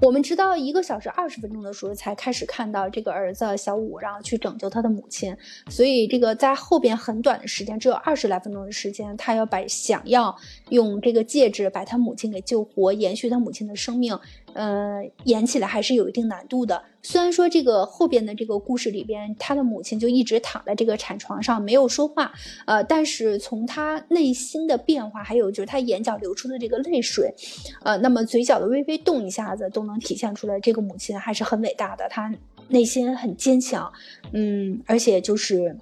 [0.00, 5.36] 我们直到一个小时二十分钟的时候，才开始看到这个儿子小五，然后去拯救他的母亲。
[5.70, 10.36] 所以，这个在后边很短的时间，只有二十来分钟的时间，他要把想要
[10.68, 14.16] 用这个戒指把他母亲给救活，延续他母亲的生命。
[14.54, 16.82] 呃，演起来还是有一定难度的。
[17.02, 22.32] 虽然说这个后边的这个故事里边，他的母亲就一直躺在这个产床上没有说话，
[22.66, 27.34] 呃，但是从他内心的变化，还有就是他眼角流出的这个泪水，
[27.82, 32.32] 呃，那么嘴角的微微动一下子，都能体现出来这个母亲还是很伟大的，她
[32.68, 33.92] 内心很坚强，
[34.32, 35.76] 嗯，而且就是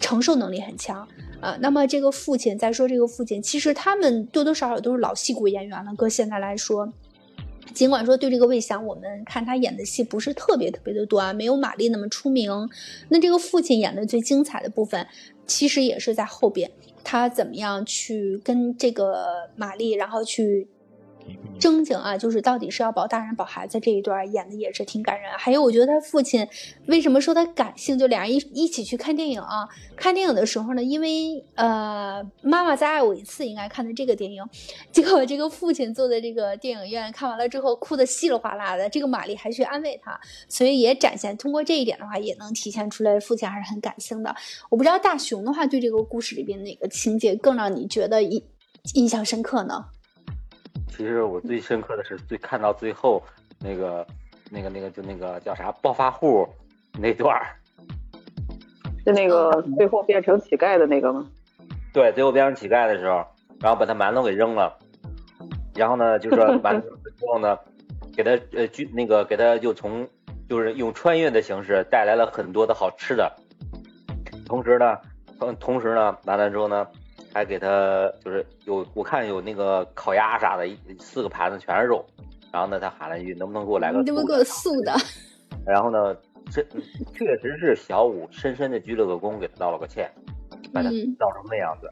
[0.00, 1.06] 承受能力很强，
[1.42, 6.90] 呃，那么这个父亲，再说这个父亲，其实他们多多少少都是老戏骨演员了，搁现在来说。
[7.72, 12.68] 尽管说对这个魏翔，我们看他演的戏不是特别特别的多啊，没有玛丽那么出名。
[13.08, 15.06] 那这个父亲演的最精彩的部分，
[15.46, 16.70] 其实也是在后边，
[17.02, 20.68] 他怎么样去跟这个玛丽，然后去。
[21.58, 25.30] 正经啊，就是到底是要保大人保孩子这一段演的也是挺感人。
[25.38, 26.46] 还有，我觉得他父亲
[26.86, 27.98] 为什么说他感性？
[27.98, 34.44] 就俩人一一起去看电影啊，看电影的时候呢，因为呃，妈妈再爱我一次应该看的这个电影，
[34.92, 44.34] 结果这个父亲坐在这个电影院看完了之后哭的稀里哗啦的，这个玛丽还去安慰他，所以也展现通过这一点的话，也能体现出来父亲还是很感性的。
[44.68, 48.42] 我不知道大熊的话对这个故事里边哪个情节更让你觉得印
[48.94, 49.86] 印象深刻呢？
[50.88, 53.22] 其实我最深刻的是最看到最后
[53.60, 54.06] 那个
[54.50, 56.46] 那个那个就那个叫啥暴发户
[56.98, 57.56] 那段儿，
[59.04, 61.26] 是那个最后变成乞丐的那个吗？
[61.92, 63.24] 对，最后变成乞丐的时候，
[63.60, 64.78] 然后把他馒头给扔了，
[65.74, 67.58] 然后呢，就说 馒头之后呢，
[68.16, 70.08] 给他呃就那个给他就从
[70.48, 73.32] 就是用穿越的形式带来了很多的好吃的，
[74.46, 74.96] 同时呢，
[75.38, 76.86] 同同时呢，完了之后呢。
[77.34, 80.64] 还给他就是有我看有那个烤鸭啥的，
[81.00, 82.06] 四个盘子全是肉。
[82.52, 84.94] 然后呢，他喊了一句：“能不能给我来个素的？”能不能给我素的？
[85.66, 86.16] 然后呢，
[86.48, 86.62] 这
[87.12, 90.08] 确实是小五深深的鞠了个躬，给他道了个歉，
[90.72, 91.90] 把他造成那样子。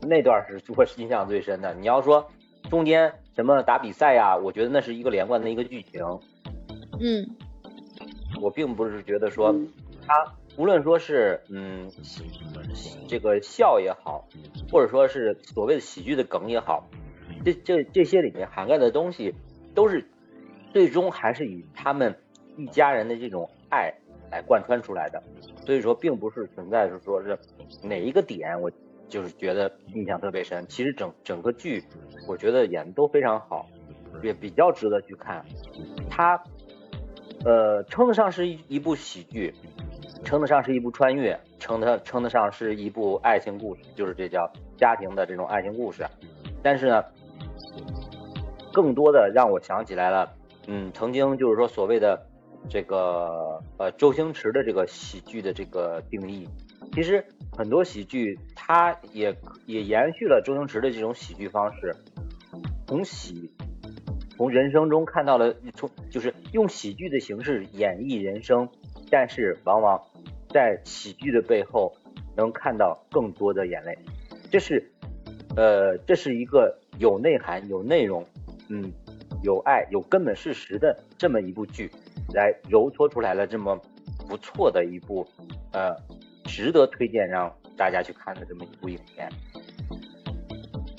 [0.00, 1.74] 那段是我印象最深的。
[1.74, 2.26] 你要说
[2.70, 6.02] 中间什么打比赛呀，我觉得那是一个连贯的一个剧情。
[6.98, 7.28] 嗯，
[8.40, 9.54] 我并不是觉得说
[10.06, 10.14] 他。
[10.56, 11.90] 无论说是嗯，
[13.08, 14.28] 这个笑也好，
[14.70, 16.88] 或者说是所谓的喜剧的梗也好，
[17.44, 19.34] 这这这些里面涵盖的东西，
[19.74, 20.08] 都是
[20.72, 22.16] 最终还是以他们
[22.56, 23.92] 一家人的这种爱
[24.30, 25.22] 来贯穿出来的。
[25.66, 27.36] 所以说，并不是存在是说是
[27.82, 28.70] 哪一个点我
[29.08, 30.64] 就是觉得印象特别深。
[30.68, 31.82] 其实整整个剧，
[32.28, 33.66] 我觉得演的都非常好，
[34.22, 35.44] 也比较值得去看。
[36.08, 36.40] 它
[37.44, 39.52] 呃称得上是一一部喜剧。
[40.24, 46.04] 称得上是一部穿越，称得称得上是一部爱情故事，就是这叫家庭的这种爱情故事。
[46.62, 47.04] 但是呢，
[48.72, 50.32] 更多的让我想起来了，
[50.66, 52.26] 嗯，曾经就是说所谓的
[52.70, 56.48] 这个呃周星驰的这个喜剧的这个定义，
[56.94, 57.22] 其实
[57.56, 61.94] 很多喜剧它也也延续了周星驰的这种喜剧方式，
[62.86, 63.52] 从喜
[64.36, 68.66] 从人生中看到了从就是用喜剧的形式演绎人生，
[69.10, 70.00] 但是往往。
[70.54, 71.92] 在喜剧的背后，
[72.36, 73.98] 能看到更多的眼泪，
[74.52, 74.88] 这是，
[75.56, 78.24] 呃，这是一个有内涵、有内容，
[78.68, 78.92] 嗯，
[79.42, 81.90] 有爱、有根本事实的这么一部剧，
[82.32, 83.76] 来揉搓出来了这么
[84.28, 85.26] 不错的一部，
[85.72, 85.92] 呃，
[86.44, 89.28] 值得推荐让大家去看的这么一部影片。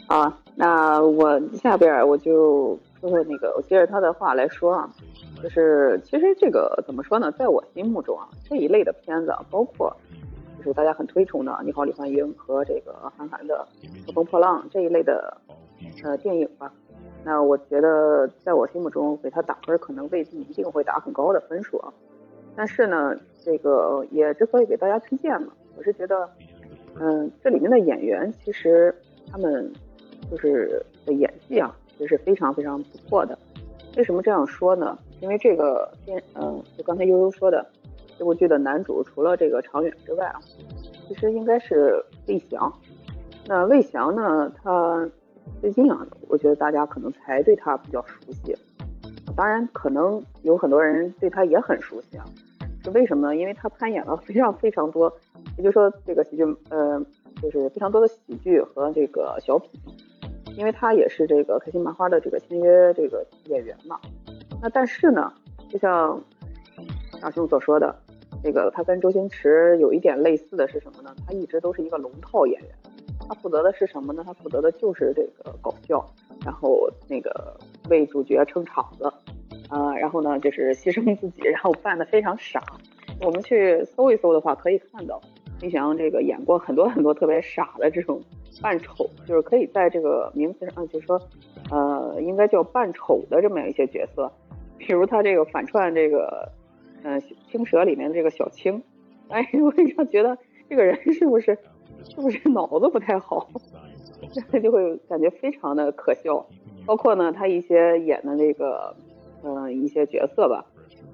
[0.06, 4.90] 好，那我下边我就说说那个，我接着他的话来说啊，
[5.46, 9.96] 就是其实这个怎么说呢，在我心目中啊，这一类的片子，包括
[10.58, 13.64] 就是大家很推崇的《你好，李焕英》和这个韩寒的
[14.08, 15.38] 《乘风破浪》这一类的
[16.04, 16.74] 呃电影吧，
[17.24, 21.94] 那我觉得在我心目中给他打分，可能未必一定会打很高的分数啊。
[22.56, 26.28] 但是呢，这个也之所以给大家推荐嘛，我是觉得，
[27.00, 28.96] 嗯，这里面的演员其实
[29.32, 29.72] 他们
[30.32, 33.38] 就是的演技啊，也是非常非常不错的。
[33.96, 34.98] 为什么这样说呢？
[35.22, 37.66] 因为这个电，嗯，就刚才悠悠说的，
[38.18, 40.40] 这部剧的男主除了这个常远之外啊，
[41.08, 42.72] 其实应该是魏翔。
[43.48, 45.10] 那魏翔呢，他
[45.62, 48.56] 最近啊，我觉得大家可能才对他比较熟悉。
[49.36, 52.26] 当然，可能有很多人对他也很熟悉啊。
[52.84, 53.36] 是为什么呢？
[53.36, 55.12] 因为他参演了非常非常多，
[55.58, 57.04] 也就是说这个喜剧，呃，
[57.42, 59.72] 就是非常多的喜剧和这个小品。
[60.56, 64.00] 因为他也是这个开心麻花的这个签约这个演员嘛。
[64.62, 65.32] 那但是呢，
[65.70, 66.22] 就像
[67.22, 67.96] 大叔所说的，
[68.44, 71.16] 这个他跟周星驰有一点类似的是什么呢？
[71.26, 72.70] 他一直都是一个龙套演员，
[73.28, 74.24] 他负责的是什么呢？
[74.26, 76.06] 他负责的就是这个搞笑，
[76.44, 77.58] 然后那个
[77.90, 79.06] 为主角撑场子，
[79.70, 82.62] 啊，然后呢就是牺牲自己，然后扮的非常傻。
[83.22, 85.22] 我们去搜一搜的话，可以看到
[85.62, 88.22] 李翔这个演过很多很多特别傻的这种
[88.62, 91.22] 扮丑，就是可以在这个名词上，就是说，
[91.72, 94.30] 呃，应该叫扮丑的这么样一些角色。
[94.78, 96.52] 比如他这个反串这个，
[97.04, 98.82] 嗯，青蛇里面的这个小青，
[99.30, 100.38] 哎，我经常觉得
[100.70, 101.58] 这个人是不是
[102.10, 103.50] 是不是脑子不太好，
[104.62, 106.46] 就会感觉非常的可笑。
[106.86, 108.96] 包括呢，他一些演的那个，
[109.44, 110.66] 嗯，一些角色吧，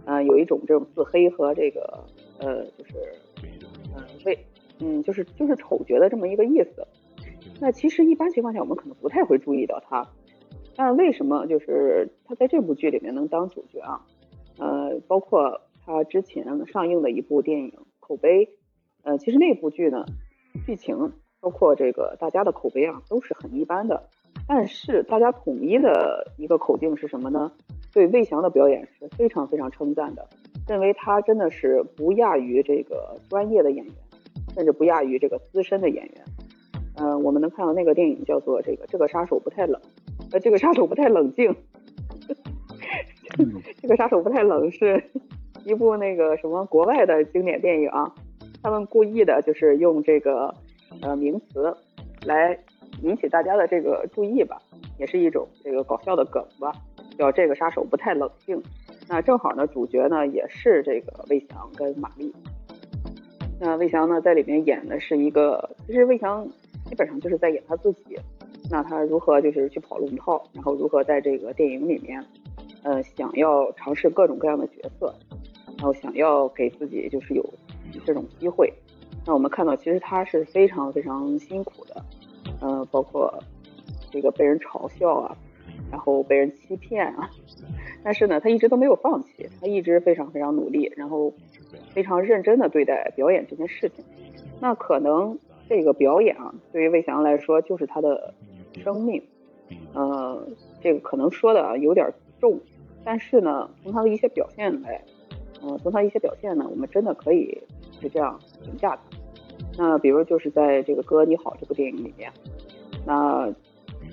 [0.06, 2.04] 嗯，有一种这种自黑和这个，
[2.40, 2.94] 呃，就是，
[3.96, 4.38] 嗯，为，
[4.80, 6.86] 嗯，就是就是丑角的这么一个意思。
[7.62, 10.06] 那其实一般情况下，我们可能不太会注意到他。
[10.84, 14.02] 但为什么就是他在这部剧里面能当主角啊？
[14.58, 18.50] 呃，包括他之前上映的一部电影口碑，
[19.04, 20.04] 呃，其实那部剧呢，
[20.66, 24.10] 剧情包括这个大家的口碑啊都是很一般的。
[24.48, 27.52] 但是大家统一的一个口径是什么呢？
[27.94, 30.28] 对魏翔的表演是非常非常称赞的，
[30.68, 33.94] 认为他真的是不亚于这个专业的演员，
[34.56, 36.26] 甚至不亚于这个资深的演员。
[36.96, 39.80] 嗯，我们能看到那个电影叫做这个这个杀手不太冷。
[40.32, 41.56] 呃，这个杀手不太冷静。
[43.82, 45.02] 这个杀手不太冷是
[45.66, 48.14] 一部那个什么国外的经典电影啊，
[48.62, 50.54] 他们故意的就是用这个
[51.02, 51.74] 呃名词
[52.26, 52.60] 来
[53.04, 54.62] 引起大家的这个注意吧，
[55.00, 56.74] 也是一种这个搞笑的梗吧，
[57.18, 58.62] 叫这个杀手不太冷静。
[59.08, 62.34] 那正好呢，主角呢也是这个魏翔跟马丽。
[63.62, 66.46] 那魏翔呢在里面演的是一个，其实魏翔
[66.86, 68.20] 基本上就是在演他自己。
[68.70, 72.24] 那他如何就是去跑龙套，然后如何在这个电影里面，
[72.84, 75.14] 呃，想要尝试各种各样的角色，
[75.78, 77.44] 然后想要给自己就是有
[78.06, 78.72] 这种机会。
[79.26, 82.06] 那我们看到其实他是非常非常辛苦的，
[82.62, 83.34] 呃，包括
[84.10, 85.36] 这个被人嘲笑啊，
[85.92, 87.30] 然后被人欺骗啊，
[88.04, 91.34] 但是呢，他一直都没有放弃，他一直非常非常努力，然后
[91.90, 94.06] 非常认真的对待表演这件事情。
[94.62, 98.34] 那可能这个表演啊，对于魏翔来说就是他的。
[98.76, 99.22] 生命，
[99.94, 100.48] 呃，
[100.82, 102.60] 这个可能说的有点重，
[103.04, 105.04] 但是呢，从他的一些表现来，
[105.62, 107.62] 呃，从他一些表现呢，我们真的可以
[108.00, 109.02] 是这样评价他。
[109.78, 112.32] 那比如就是在这个《哥你好》这部电影里面，
[113.06, 113.54] 那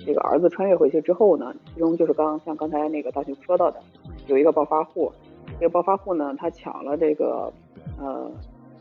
[0.05, 3.81] 这个儿子穿越回去之后呢，其中就是刚像刚才那个大雄说到的，
[4.27, 5.11] 有一个暴发户，
[5.59, 7.51] 这个暴发户呢，他抢了这个
[7.99, 8.31] 呃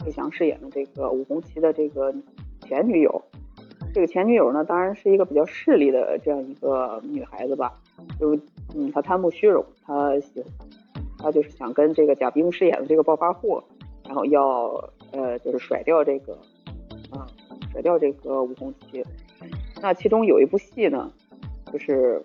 [0.04, 2.14] 魏翔饰演的这个武红旗的这个
[2.60, 3.22] 前女友。
[3.98, 7.74] 这个前女友呢，当然是一个比较势利的这样一个女孩子吧，
[8.20, 8.32] 就
[8.72, 10.40] 嗯，她贪慕虚荣，她喜，
[11.18, 13.60] 她就是想跟这个贾冰饰演的这个暴发户，
[14.04, 14.66] 然后要
[15.10, 16.32] 呃，就是甩掉这个，
[17.10, 17.26] 啊，
[17.72, 19.04] 甩掉这个吴红旗。
[19.82, 21.10] 那其中有一部戏呢，
[21.72, 22.22] 就是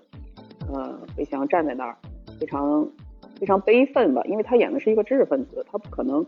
[0.71, 1.97] 呃，魏翔站在那儿，
[2.39, 2.87] 非常
[3.39, 6.23] 非常悲愤吧，因为他演的是一个知识分子，他不可能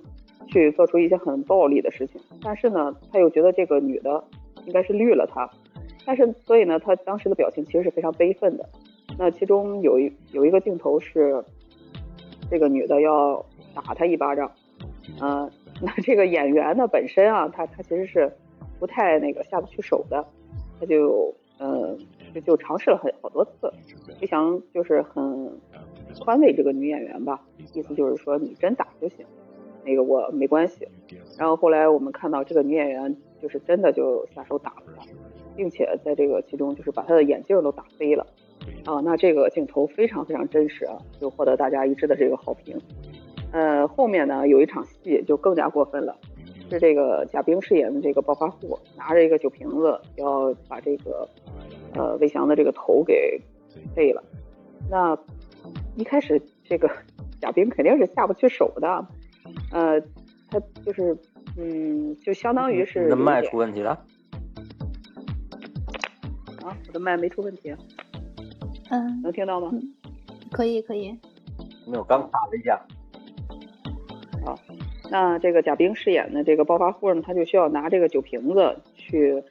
[0.47, 4.23] 去做出一些很暴力的事情，但是呢，他又觉得这个女的。
[4.65, 5.49] 应该是绿了他，
[6.05, 8.67] 但是所以呢，他当时的表情其实是非常悲愤的。
[9.17, 11.43] 那其中有一有一个镜头是
[12.49, 14.51] 这个女的要打他一巴掌，
[15.21, 15.49] 嗯，
[15.81, 18.31] 那这个演员呢本身啊，他他其实是
[18.79, 20.25] 不太那个下不去手的，
[20.79, 21.97] 他就嗯
[22.33, 23.71] 就就尝试了很好多次，
[24.19, 25.51] 就想就是很
[26.19, 27.41] 宽慰这个女演员吧，
[27.73, 29.25] 意思就是说你真打就行，
[29.85, 30.87] 那个我没关系。
[31.37, 33.15] 然后后来我们看到这个女演员。
[33.41, 35.05] 就是真的就下手打了他，
[35.55, 38.25] 并且在这个其中就是把他的眼镜都打飞了。
[38.85, 42.79] 啊，那这个镜头非常非常真实啊，就获得大家一致的这个好评。
[43.51, 46.17] 呃，后面呢有一场戏就更加过分了，
[46.69, 51.27] 是这个贾冰饰演的这个暴发户拿着一个酒瓶子要把这个
[51.93, 53.39] 呃魏翔的这个头给
[53.93, 54.23] 废了。
[54.89, 55.17] 那
[55.95, 56.89] 一开始这个
[57.39, 59.05] 贾冰肯定是下不去手的，
[59.71, 60.01] 呃，
[60.49, 61.15] 他就是
[61.57, 63.91] 嗯，就相当于是你的麦出问题了。
[66.61, 67.73] 啊，我的麦没出问题。
[68.89, 69.71] 嗯，能听到吗？
[70.51, 71.17] 可以，可以。
[71.87, 72.79] 没有，刚卡了一下。
[74.43, 74.59] 好，
[75.09, 79.41] 那这个贾冰饰演的这个暴发户呢，他就需要拿这个酒瓶子去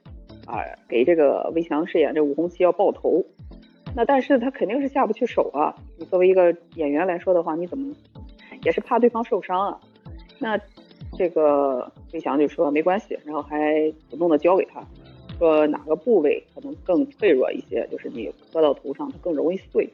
[0.47, 3.25] 啊，给这个魏翔饰演这武红旗要爆头。
[3.97, 5.75] 那但是他肯定是下不去手啊。
[5.99, 7.95] 你作为一个演员来说的话，你怎么
[8.63, 9.81] 也是怕对方受伤啊？
[10.39, 10.59] 那
[11.17, 14.85] 这个魏翔就说没关系，然后还主动的教给他，
[15.39, 19.89] 说哪个部位可能更脆弱一些，就是你磕到头上它更容易碎。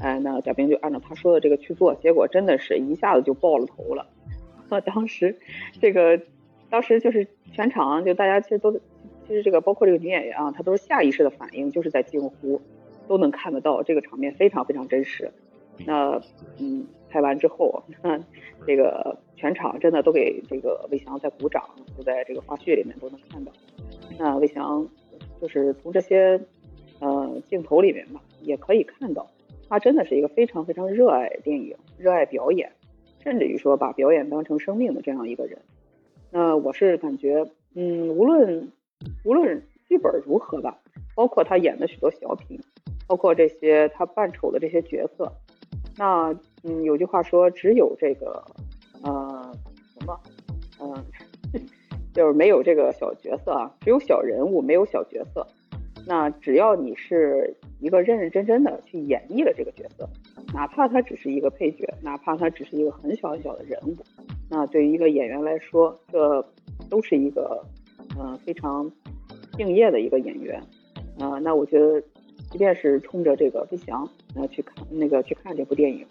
[0.00, 4.06] 哎，那贾冰就按照他说的这个去做，结果真的是一下子就爆了头了。
[4.84, 5.38] 当时，
[5.80, 6.20] 这个
[6.68, 12.60] 当时就是全场就大家其实都其实这个包括这个女演员啊，她都是下意识的反应，就是在惊呼，
[13.08, 15.32] 都能看得到这个场面非常非常真实。
[15.86, 16.20] 那
[16.58, 18.18] 嗯，拍完之后，那
[18.66, 21.62] 这个全场真的都给这个魏翔在鼓掌，
[21.96, 23.52] 就在这个花絮里面都能看到。
[24.18, 24.86] 那魏翔
[25.40, 26.40] 就是从这些
[27.00, 29.26] 呃镜头里面吧，也可以看到，
[29.68, 32.72] 他真的是一个非常非常热爱电影、热爱表演。
[33.20, 35.58] 甚至于说把表演当成生命的这样一个人，
[36.30, 38.70] 那我是感觉，嗯，无论
[39.24, 40.78] 无论剧本如何吧，
[41.16, 42.58] 包括他演的许多小品，
[43.08, 45.32] 包括这些他扮丑的这些角色，
[45.98, 48.42] 那嗯，有句话说，只有这个
[49.02, 49.52] 呃
[49.98, 50.18] 什么，
[50.80, 51.04] 嗯，
[52.14, 55.46] 就是没有这个小角色啊，只有小人物，没有小角色。
[56.06, 60.08] 那只要你是一个认认真真的去演绎了这个角色。
[60.54, 63.94] 哪怕他只是一个配角，哪怕他只是一个很小很小的人物，
[64.48, 66.42] 那对于一个演员来说，这
[66.88, 67.62] 都是一个
[68.18, 68.90] 嗯非常
[69.52, 70.58] 敬业的一个演员
[71.18, 71.38] 啊。
[71.40, 72.02] 那我觉得，
[72.50, 76.06] 即便是冲着这个飞翔呃去看那个去看这部电影，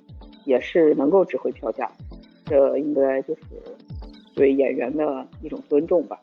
[0.46, 1.92] 也是能够值回票价。
[2.46, 3.42] 这应该就是
[4.36, 6.20] 对演员的一种尊重吧。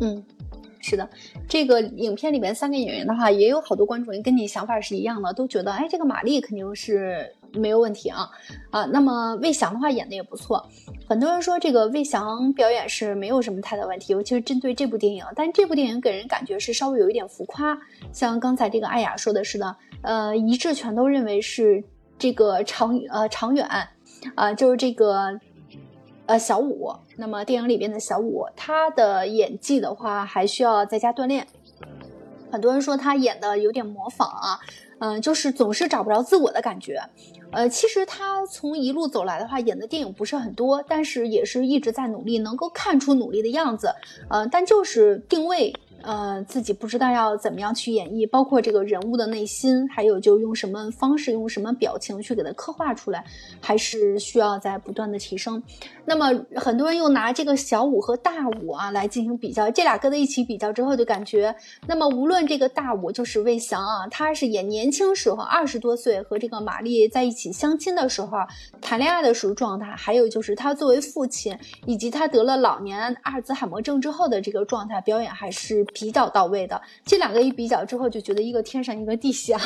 [0.00, 0.22] 嗯。
[0.88, 1.10] 是的，
[1.48, 8.30] 这个影片里面三个演员的话，也有好多观众跟你想法是一样的，都觉得哎，这个玛丽肯定是没有问题啊
[8.70, 8.84] 啊。
[8.86, 10.66] 那么魏翔的话演的也不错，
[11.08, 15.24] 很多人说这个魏翔表演是没有什么太大问题，尤其是针对这部电影。
[15.34, 17.78] 但这部电影给人感觉是稍微有一点浮夸，
[18.12, 21.82] 像刚才这个艾雅说的是的，呃，一致全都认为是
[22.18, 23.68] 这个长呃长远
[24.34, 25.40] 啊，就是这个。
[26.28, 31.46] 呃，小五，那么电影里边的小五，他的演技的话还需要再加锻炼。
[32.50, 34.58] 很多人说他演的有点模仿啊，
[34.98, 37.00] 嗯，就是总是找不着自我的感觉。
[37.52, 43.94] 呃，其实他从一路走来的话，演的电影不是很多，但是也是一直在努力，能够看出努力的样子。
[44.28, 45.72] 呃，但就是定位。
[46.02, 53.24] 呃，自己不知道要怎么样去演绎，包括这个人物的内心，还有就用什么方式、用什么表情去给它刻画出来，
[53.60, 55.60] 还是需要在不断的提升。
[56.04, 61.54] 那么很多人又拿这个小五和大五啊来进行比较，这俩搁在一起比较之后，就感觉，
[61.88, 68.36] 那么无论这个大五就是魏翔啊，他是演年轻时候二十多岁和这个玛丽在一起相亲的时候
[68.80, 75.85] 谈恋爱的时候状态，还有就是他作为父亲，以及他得了老年阿尔兹海默症之后的这个状态，表演还是。
[75.94, 79.58] 比较到位的，这两个一比较之后，就觉得一个天上一个地下。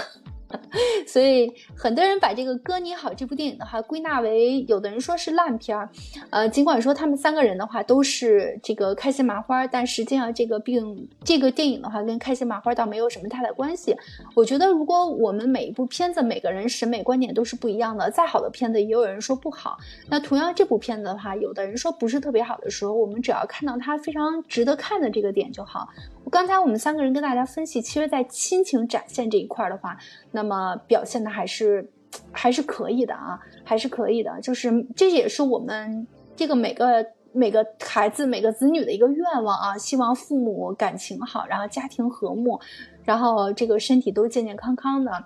[1.07, 5.89] 所以很多人把这个《哥你好》这部电影的话归纳为，有的人说是烂片儿，
[6.31, 13.97] 呃，尽管说他们三个人的话都是这个开心麻花，但实际上这个并这个电影的话跟开心麻花倒没有什么太大关系。
[14.35, 19.79] 我觉得如果我们每一部片子每个人审美观点都是不一样的，再好的片子也有人说不好。
[20.09, 25.89] 那同样这部片子的话，有的人说不是特别好的时候，我们只要看到它非常值得看的这个点就好。
[26.31, 29.97] 刚才我们三个人跟大家分析，其实，在亲情展现这一块的话，
[30.33, 31.91] 那么表现的还是
[32.33, 34.41] 还是可以的啊，还是可以的。
[34.41, 36.07] 就是这也是我们
[36.37, 42.61] 这个每个每个孩子、每个子女的一个愿望啊，希望父母感情好，然后家庭和睦，
[43.05, 45.25] 然后这个身体都健健康康的。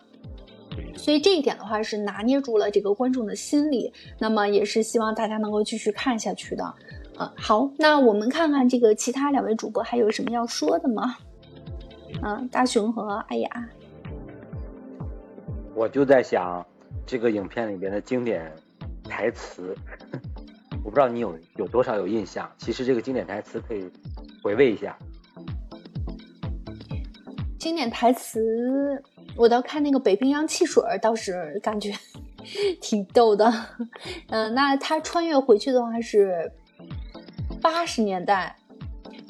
[0.96, 6.74] 所以这一点的话是拿捏住了这个观众的心理，那么也是希望大家能够继续看下去的。
[7.18, 11.16] 嗯，好，那我们看看这个其他两位主播还有什么要说的吗？
[12.22, 13.68] 啊，大熊和艾雅，
[15.74, 16.64] 我就在想
[17.04, 18.52] 这个影片里边的经典
[19.02, 19.74] 台词，
[20.84, 22.50] 我不知道你有有多少有印象。
[22.56, 23.90] 其实这个经典台词可以
[24.42, 24.96] 回味一下。
[27.58, 29.02] 经典台词，
[29.36, 31.92] 我倒看那个北冰洋汽水，倒是感觉
[32.80, 33.52] 挺逗的。
[34.28, 36.52] 嗯， 那他穿越回去的话是
[37.64, 38.54] 八十年代，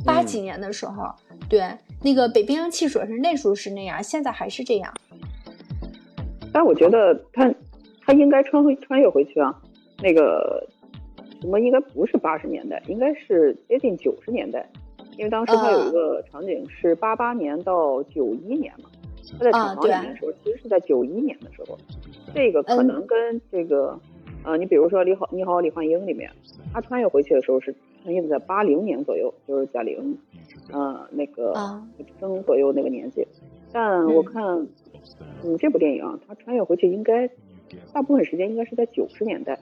[0.05, 1.05] 八几年的时候，
[1.49, 1.63] 对，
[2.03, 4.93] 那个北冰洋汽水是那时候是那样，现在还是这样。
[6.53, 7.49] 但我觉得他
[8.05, 9.55] 他应该穿回穿越回去啊，
[10.03, 10.67] 那个
[11.41, 14.69] 什么应该不是八十年代，应该是接近九十年代。
[15.17, 18.91] 因为当时他有一个场景是八八年到九一年嘛，
[19.39, 21.79] 他在厂房里面的时候，其实是在九一年的时候，
[22.35, 23.97] 这个可能跟这个，
[24.43, 26.29] 呃，你比如说《你好，你好，李焕英》里面，
[26.73, 27.73] 他穿越回去的时候是
[28.05, 30.19] 穿越在八零年左右，就是贾玲，
[30.71, 31.55] 呃，那个
[32.21, 33.27] 生左右那个年纪，
[33.73, 34.45] 但我看，
[35.43, 37.27] 嗯，这部电影啊他穿越回去应该
[37.95, 39.59] 大部分时间应该是在九十年代。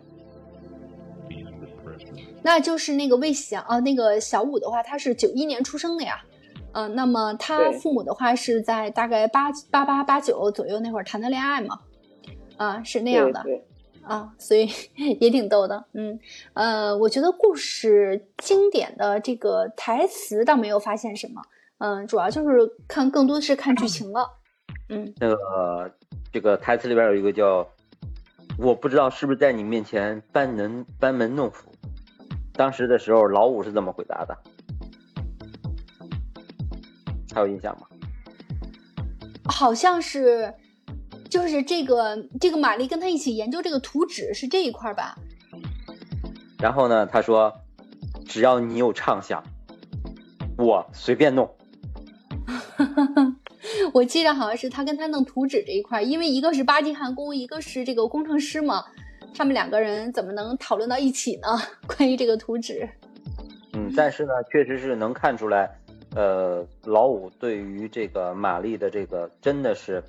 [2.42, 6.24] 那就是那个魏翔啊，那个小五的话，他是九一年出生的呀，
[6.72, 11.78] 嗯，那么他父母的话是在大概八八八八九左右那会儿谈的恋爱嘛，
[12.56, 13.44] 啊，是那样的，
[14.04, 14.68] 啊，所以
[15.20, 16.18] 也挺逗的，嗯，
[16.54, 21.42] 呃，我觉得故事经典的这个台词倒没有发现什么，
[21.78, 24.28] 嗯，主要就是看更多的是看剧情了，
[24.88, 25.94] 嗯，那个
[26.32, 27.66] 这个台词里边有一个叫，
[28.58, 31.70] 我不知道是不是在你面前班门班门弄斧。
[32.54, 34.36] 当时的时候，老五是怎么回答的？
[37.34, 37.86] 还有印象吗？
[39.46, 40.52] 好像是，
[41.32, 45.16] 就是这个这个玛丽跟他一起研究这个图纸是这一块吧。
[46.58, 47.50] 然后呢，他说
[48.28, 49.42] ：“只要你有畅想，
[50.58, 51.50] 我随便弄。
[53.94, 58.84] ”我记得好像是他跟他弄图纸这一块，因为一个是巴基汉宫，一个是这个工程师嘛。
[59.34, 61.48] 他们两个人怎么能讨论到一起呢？
[61.96, 62.86] 关于这个图纸，
[63.72, 65.70] 嗯，但是呢，确实是能看出来，
[66.14, 70.04] 呃，老五对于这个玛丽的这个真的是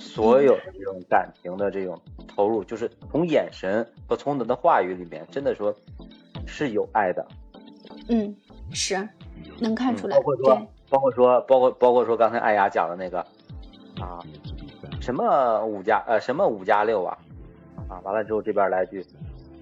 [0.00, 5.72] 所有的这种感情的这种投入，就是从眼神和从你的话语里面，真的说
[6.46, 7.24] 是有爱的。
[8.08, 8.34] 嗯，
[8.72, 9.08] 是
[9.60, 10.16] 能看出来。
[10.16, 13.20] 包括说，包括说，包括包括说，刚才艾雅讲的那个
[14.00, 14.18] 啊，
[15.00, 17.16] 什么五加呃什么五加六啊。
[17.88, 19.04] 啊，完了之后这边来句，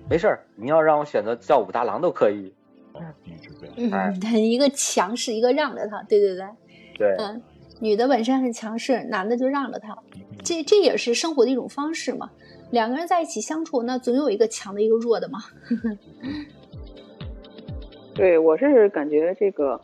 [0.09, 2.55] 没事儿，你要让我选择叫武大郎都可以。
[3.76, 6.47] 嗯，他一个强势，一个让着他，对对对。
[6.97, 7.16] 对。
[7.18, 7.43] 嗯，
[7.81, 9.97] 女的本身很强势，男的就让着她，
[10.43, 12.31] 这这也是生活的一种方式嘛。
[12.70, 15.39] 两个人在一起相处，那总有一个强的，一个弱的嘛。
[18.14, 19.81] 对，我是感觉这个，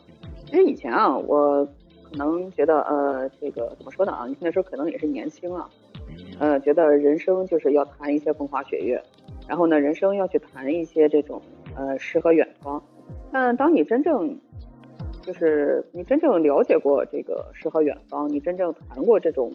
[0.51, 1.65] 因为以前啊，我
[2.03, 4.27] 可能觉得呃，这个怎么说呢啊？
[4.39, 5.69] 那时候可能也是年轻啊。
[6.37, 9.01] 呃，觉得人生就是要谈一些风花雪月，
[9.47, 11.41] 然后呢，人生要去谈一些这种
[11.75, 12.83] 呃诗和远方。
[13.31, 14.37] 但当你真正
[15.25, 19.51] 就是你真正了解过这个诗和远方，你真正谈过这种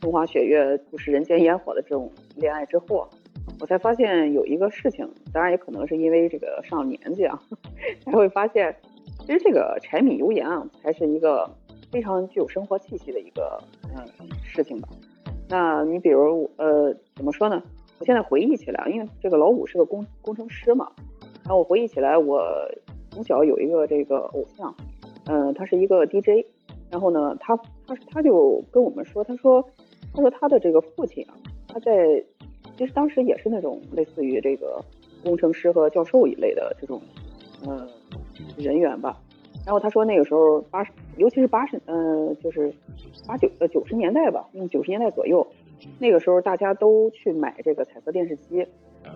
[0.00, 3.06] 风花雪月、不食人间烟火的这种恋爱之后，
[3.60, 7.38] 我才发现有一个事情，当然也可能是因为这个上了年纪啊，
[8.04, 8.74] 才会发现，
[9.20, 11.48] 其实这个柴米油盐啊，才是一个
[11.92, 13.62] 非常具有生活气息的一个
[13.94, 14.88] 嗯事情吧。
[15.48, 17.62] 那你比如呃怎么说呢？
[17.98, 20.90] 我现在回忆起来，因为这个老五是个工工程师嘛，
[21.44, 22.42] 然后我回忆起来，我
[23.10, 24.74] 从小有一个这个偶像，
[25.26, 26.44] 嗯，他是一个 DJ，
[26.90, 27.56] 然后呢，他
[27.86, 29.64] 他他就跟我们说，他说
[30.12, 31.34] 他说他的这个父亲啊，
[31.68, 32.22] 他在
[32.76, 34.84] 其实当时也是那种类似于这个
[35.22, 37.00] 工程师和教授一类的这种
[37.64, 37.88] 呃
[38.56, 39.20] 人员吧。
[39.64, 42.70] 然后他说那个时候八十，尤其是八十，呃，就是
[43.26, 45.46] 八九呃九十年代吧，嗯，九十年代左右，
[45.98, 48.66] 那个时候大家都去买这个彩色电视机，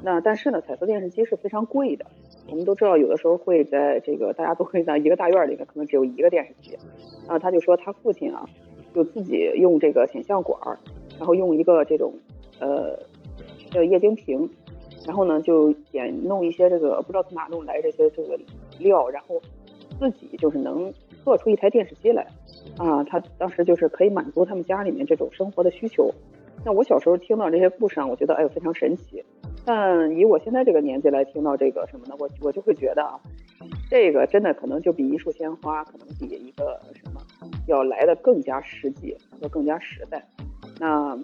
[0.03, 2.07] 那但是呢，彩色电视机是非常贵的。
[2.51, 6.77] 我们都知道，有的时候会在这个大家都会在一个大院里面，可能只有一个电视机。
[7.27, 8.45] 然后他就说他父亲啊，
[8.95, 10.59] 就自己用这个显像管，
[11.19, 12.13] 然后用一个这种
[12.59, 12.99] 呃
[13.71, 14.49] 叫液晶屏，
[15.07, 18.39] 然后呢就点弄一些这个不知道从哪弄来这些这个
[18.79, 19.41] 料，然后。
[19.99, 20.93] 自己就是能
[21.25, 22.25] 做出一台电视机来，
[22.77, 26.09] 啊，他当时就是可以满足他们家里面这种生活的需求。
[26.65, 29.25] 那我小时候听到这些故事啊，我觉得哎呦非常神奇。
[29.69, 32.15] 但以我现在这个年纪来听到这个什么呢？
[32.19, 33.21] 我我就会觉得啊，
[33.91, 37.21] 这个真的可能就比一束鲜花，可能比一个什么
[37.67, 40.25] 要来的更加实际和更加实在。
[40.81, 41.15] 那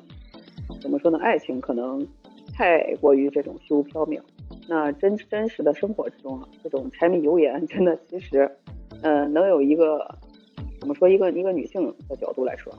[0.78, 1.18] 怎么说呢？
[1.22, 2.06] 爱情可能
[2.52, 4.20] 太过于这种虚无缥缈。
[4.68, 8.50] 那真真实的生活之中啊，这种柴米油盐 真的其实，
[9.02, 10.06] 呃，能有一个
[10.78, 12.70] 怎么说一个一个女性的角度来说，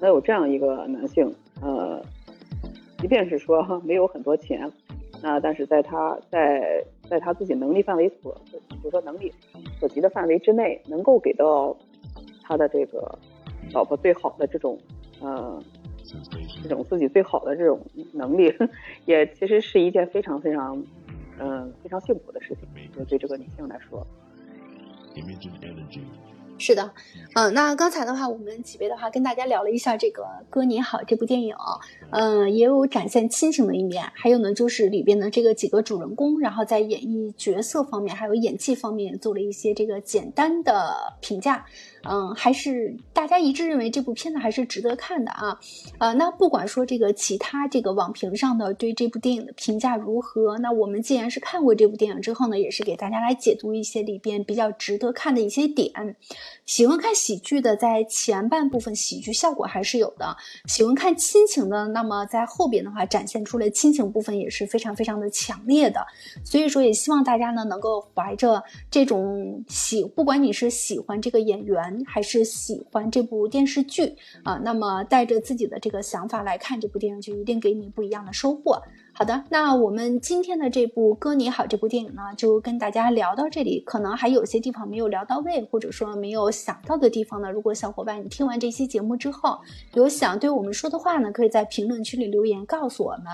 [0.00, 2.02] 能有这样一个男性，呃，
[2.98, 4.68] 即便是说没有很多钱，
[5.24, 8.30] 那但是在他在在他自己能力范围所，
[8.68, 9.32] 比如说能力
[9.80, 11.74] 所及的范围之内，能够给到
[12.42, 13.18] 他的这个
[13.72, 14.78] 老婆最好的这种
[15.22, 15.58] 呃
[16.62, 17.80] 这种自己最好的这种
[18.12, 18.52] 能力，
[19.06, 20.84] 也其实是一件非常非常，
[21.38, 24.06] 嗯，非常幸福的事情，就对这个女性来说。
[26.56, 26.92] 是的，
[27.34, 31.54] 嗯，那刚才的话，我们几位的话跟大家聊了一下这个《哥你好》这部电影，
[32.10, 41.66] 嗯，也有展现亲情的一面，还有呢，就是里边的这个几个主人公，然后在演绎角色方面，还有演技方面做了一些这个简单的评价。
[42.08, 45.58] 嗯，还是大家一致认为这部片子还是值得看的啊，
[45.98, 56.16] 呃，那不管说这个其他这个网评上的对这部电影的评价如何，那我们既然是看过这部电影之后呢，也是给大家来解读一些里边比较值得看的一些点。
[56.66, 60.36] 喜欢看喜剧的，在前半部分喜剧效果还是有的；
[60.66, 66.04] 喜欢看亲情的，那么在后边的话展现出来亲情部分也是非常非常的强烈的。
[66.44, 71.93] 所以说，也希望大家呢能够怀着这种喜，不管你是喜欢这个演员。
[72.06, 78.82] 还是喜欢这部电视剧啊，那么带着自己的这个想法来看这部电视剧，一定给你不一样的收获。
[79.16, 83.80] 好的，那我们今天的这部《哥你好》这部电影呢，就跟大家聊到这里。
[83.86, 87.52] 可能还有些地方没有聊到位，或者说没有想到的地方呢。
[87.52, 89.60] 如果小伙伴你听完这期节目之后，
[89.92, 93.26] 有想对我们说的话呢，可以在评论区里留言告诉我们，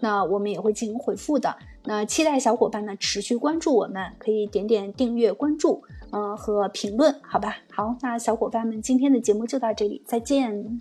[0.00, 1.56] 那我们也会进行回复的。
[1.86, 5.82] 那期待小伙伴呢持续关注我们，可以点点订阅、关注，
[6.14, 7.56] 呃和评论，好吧？
[7.72, 10.80] 好，那小伙伴们今天的节目就到这里，再见。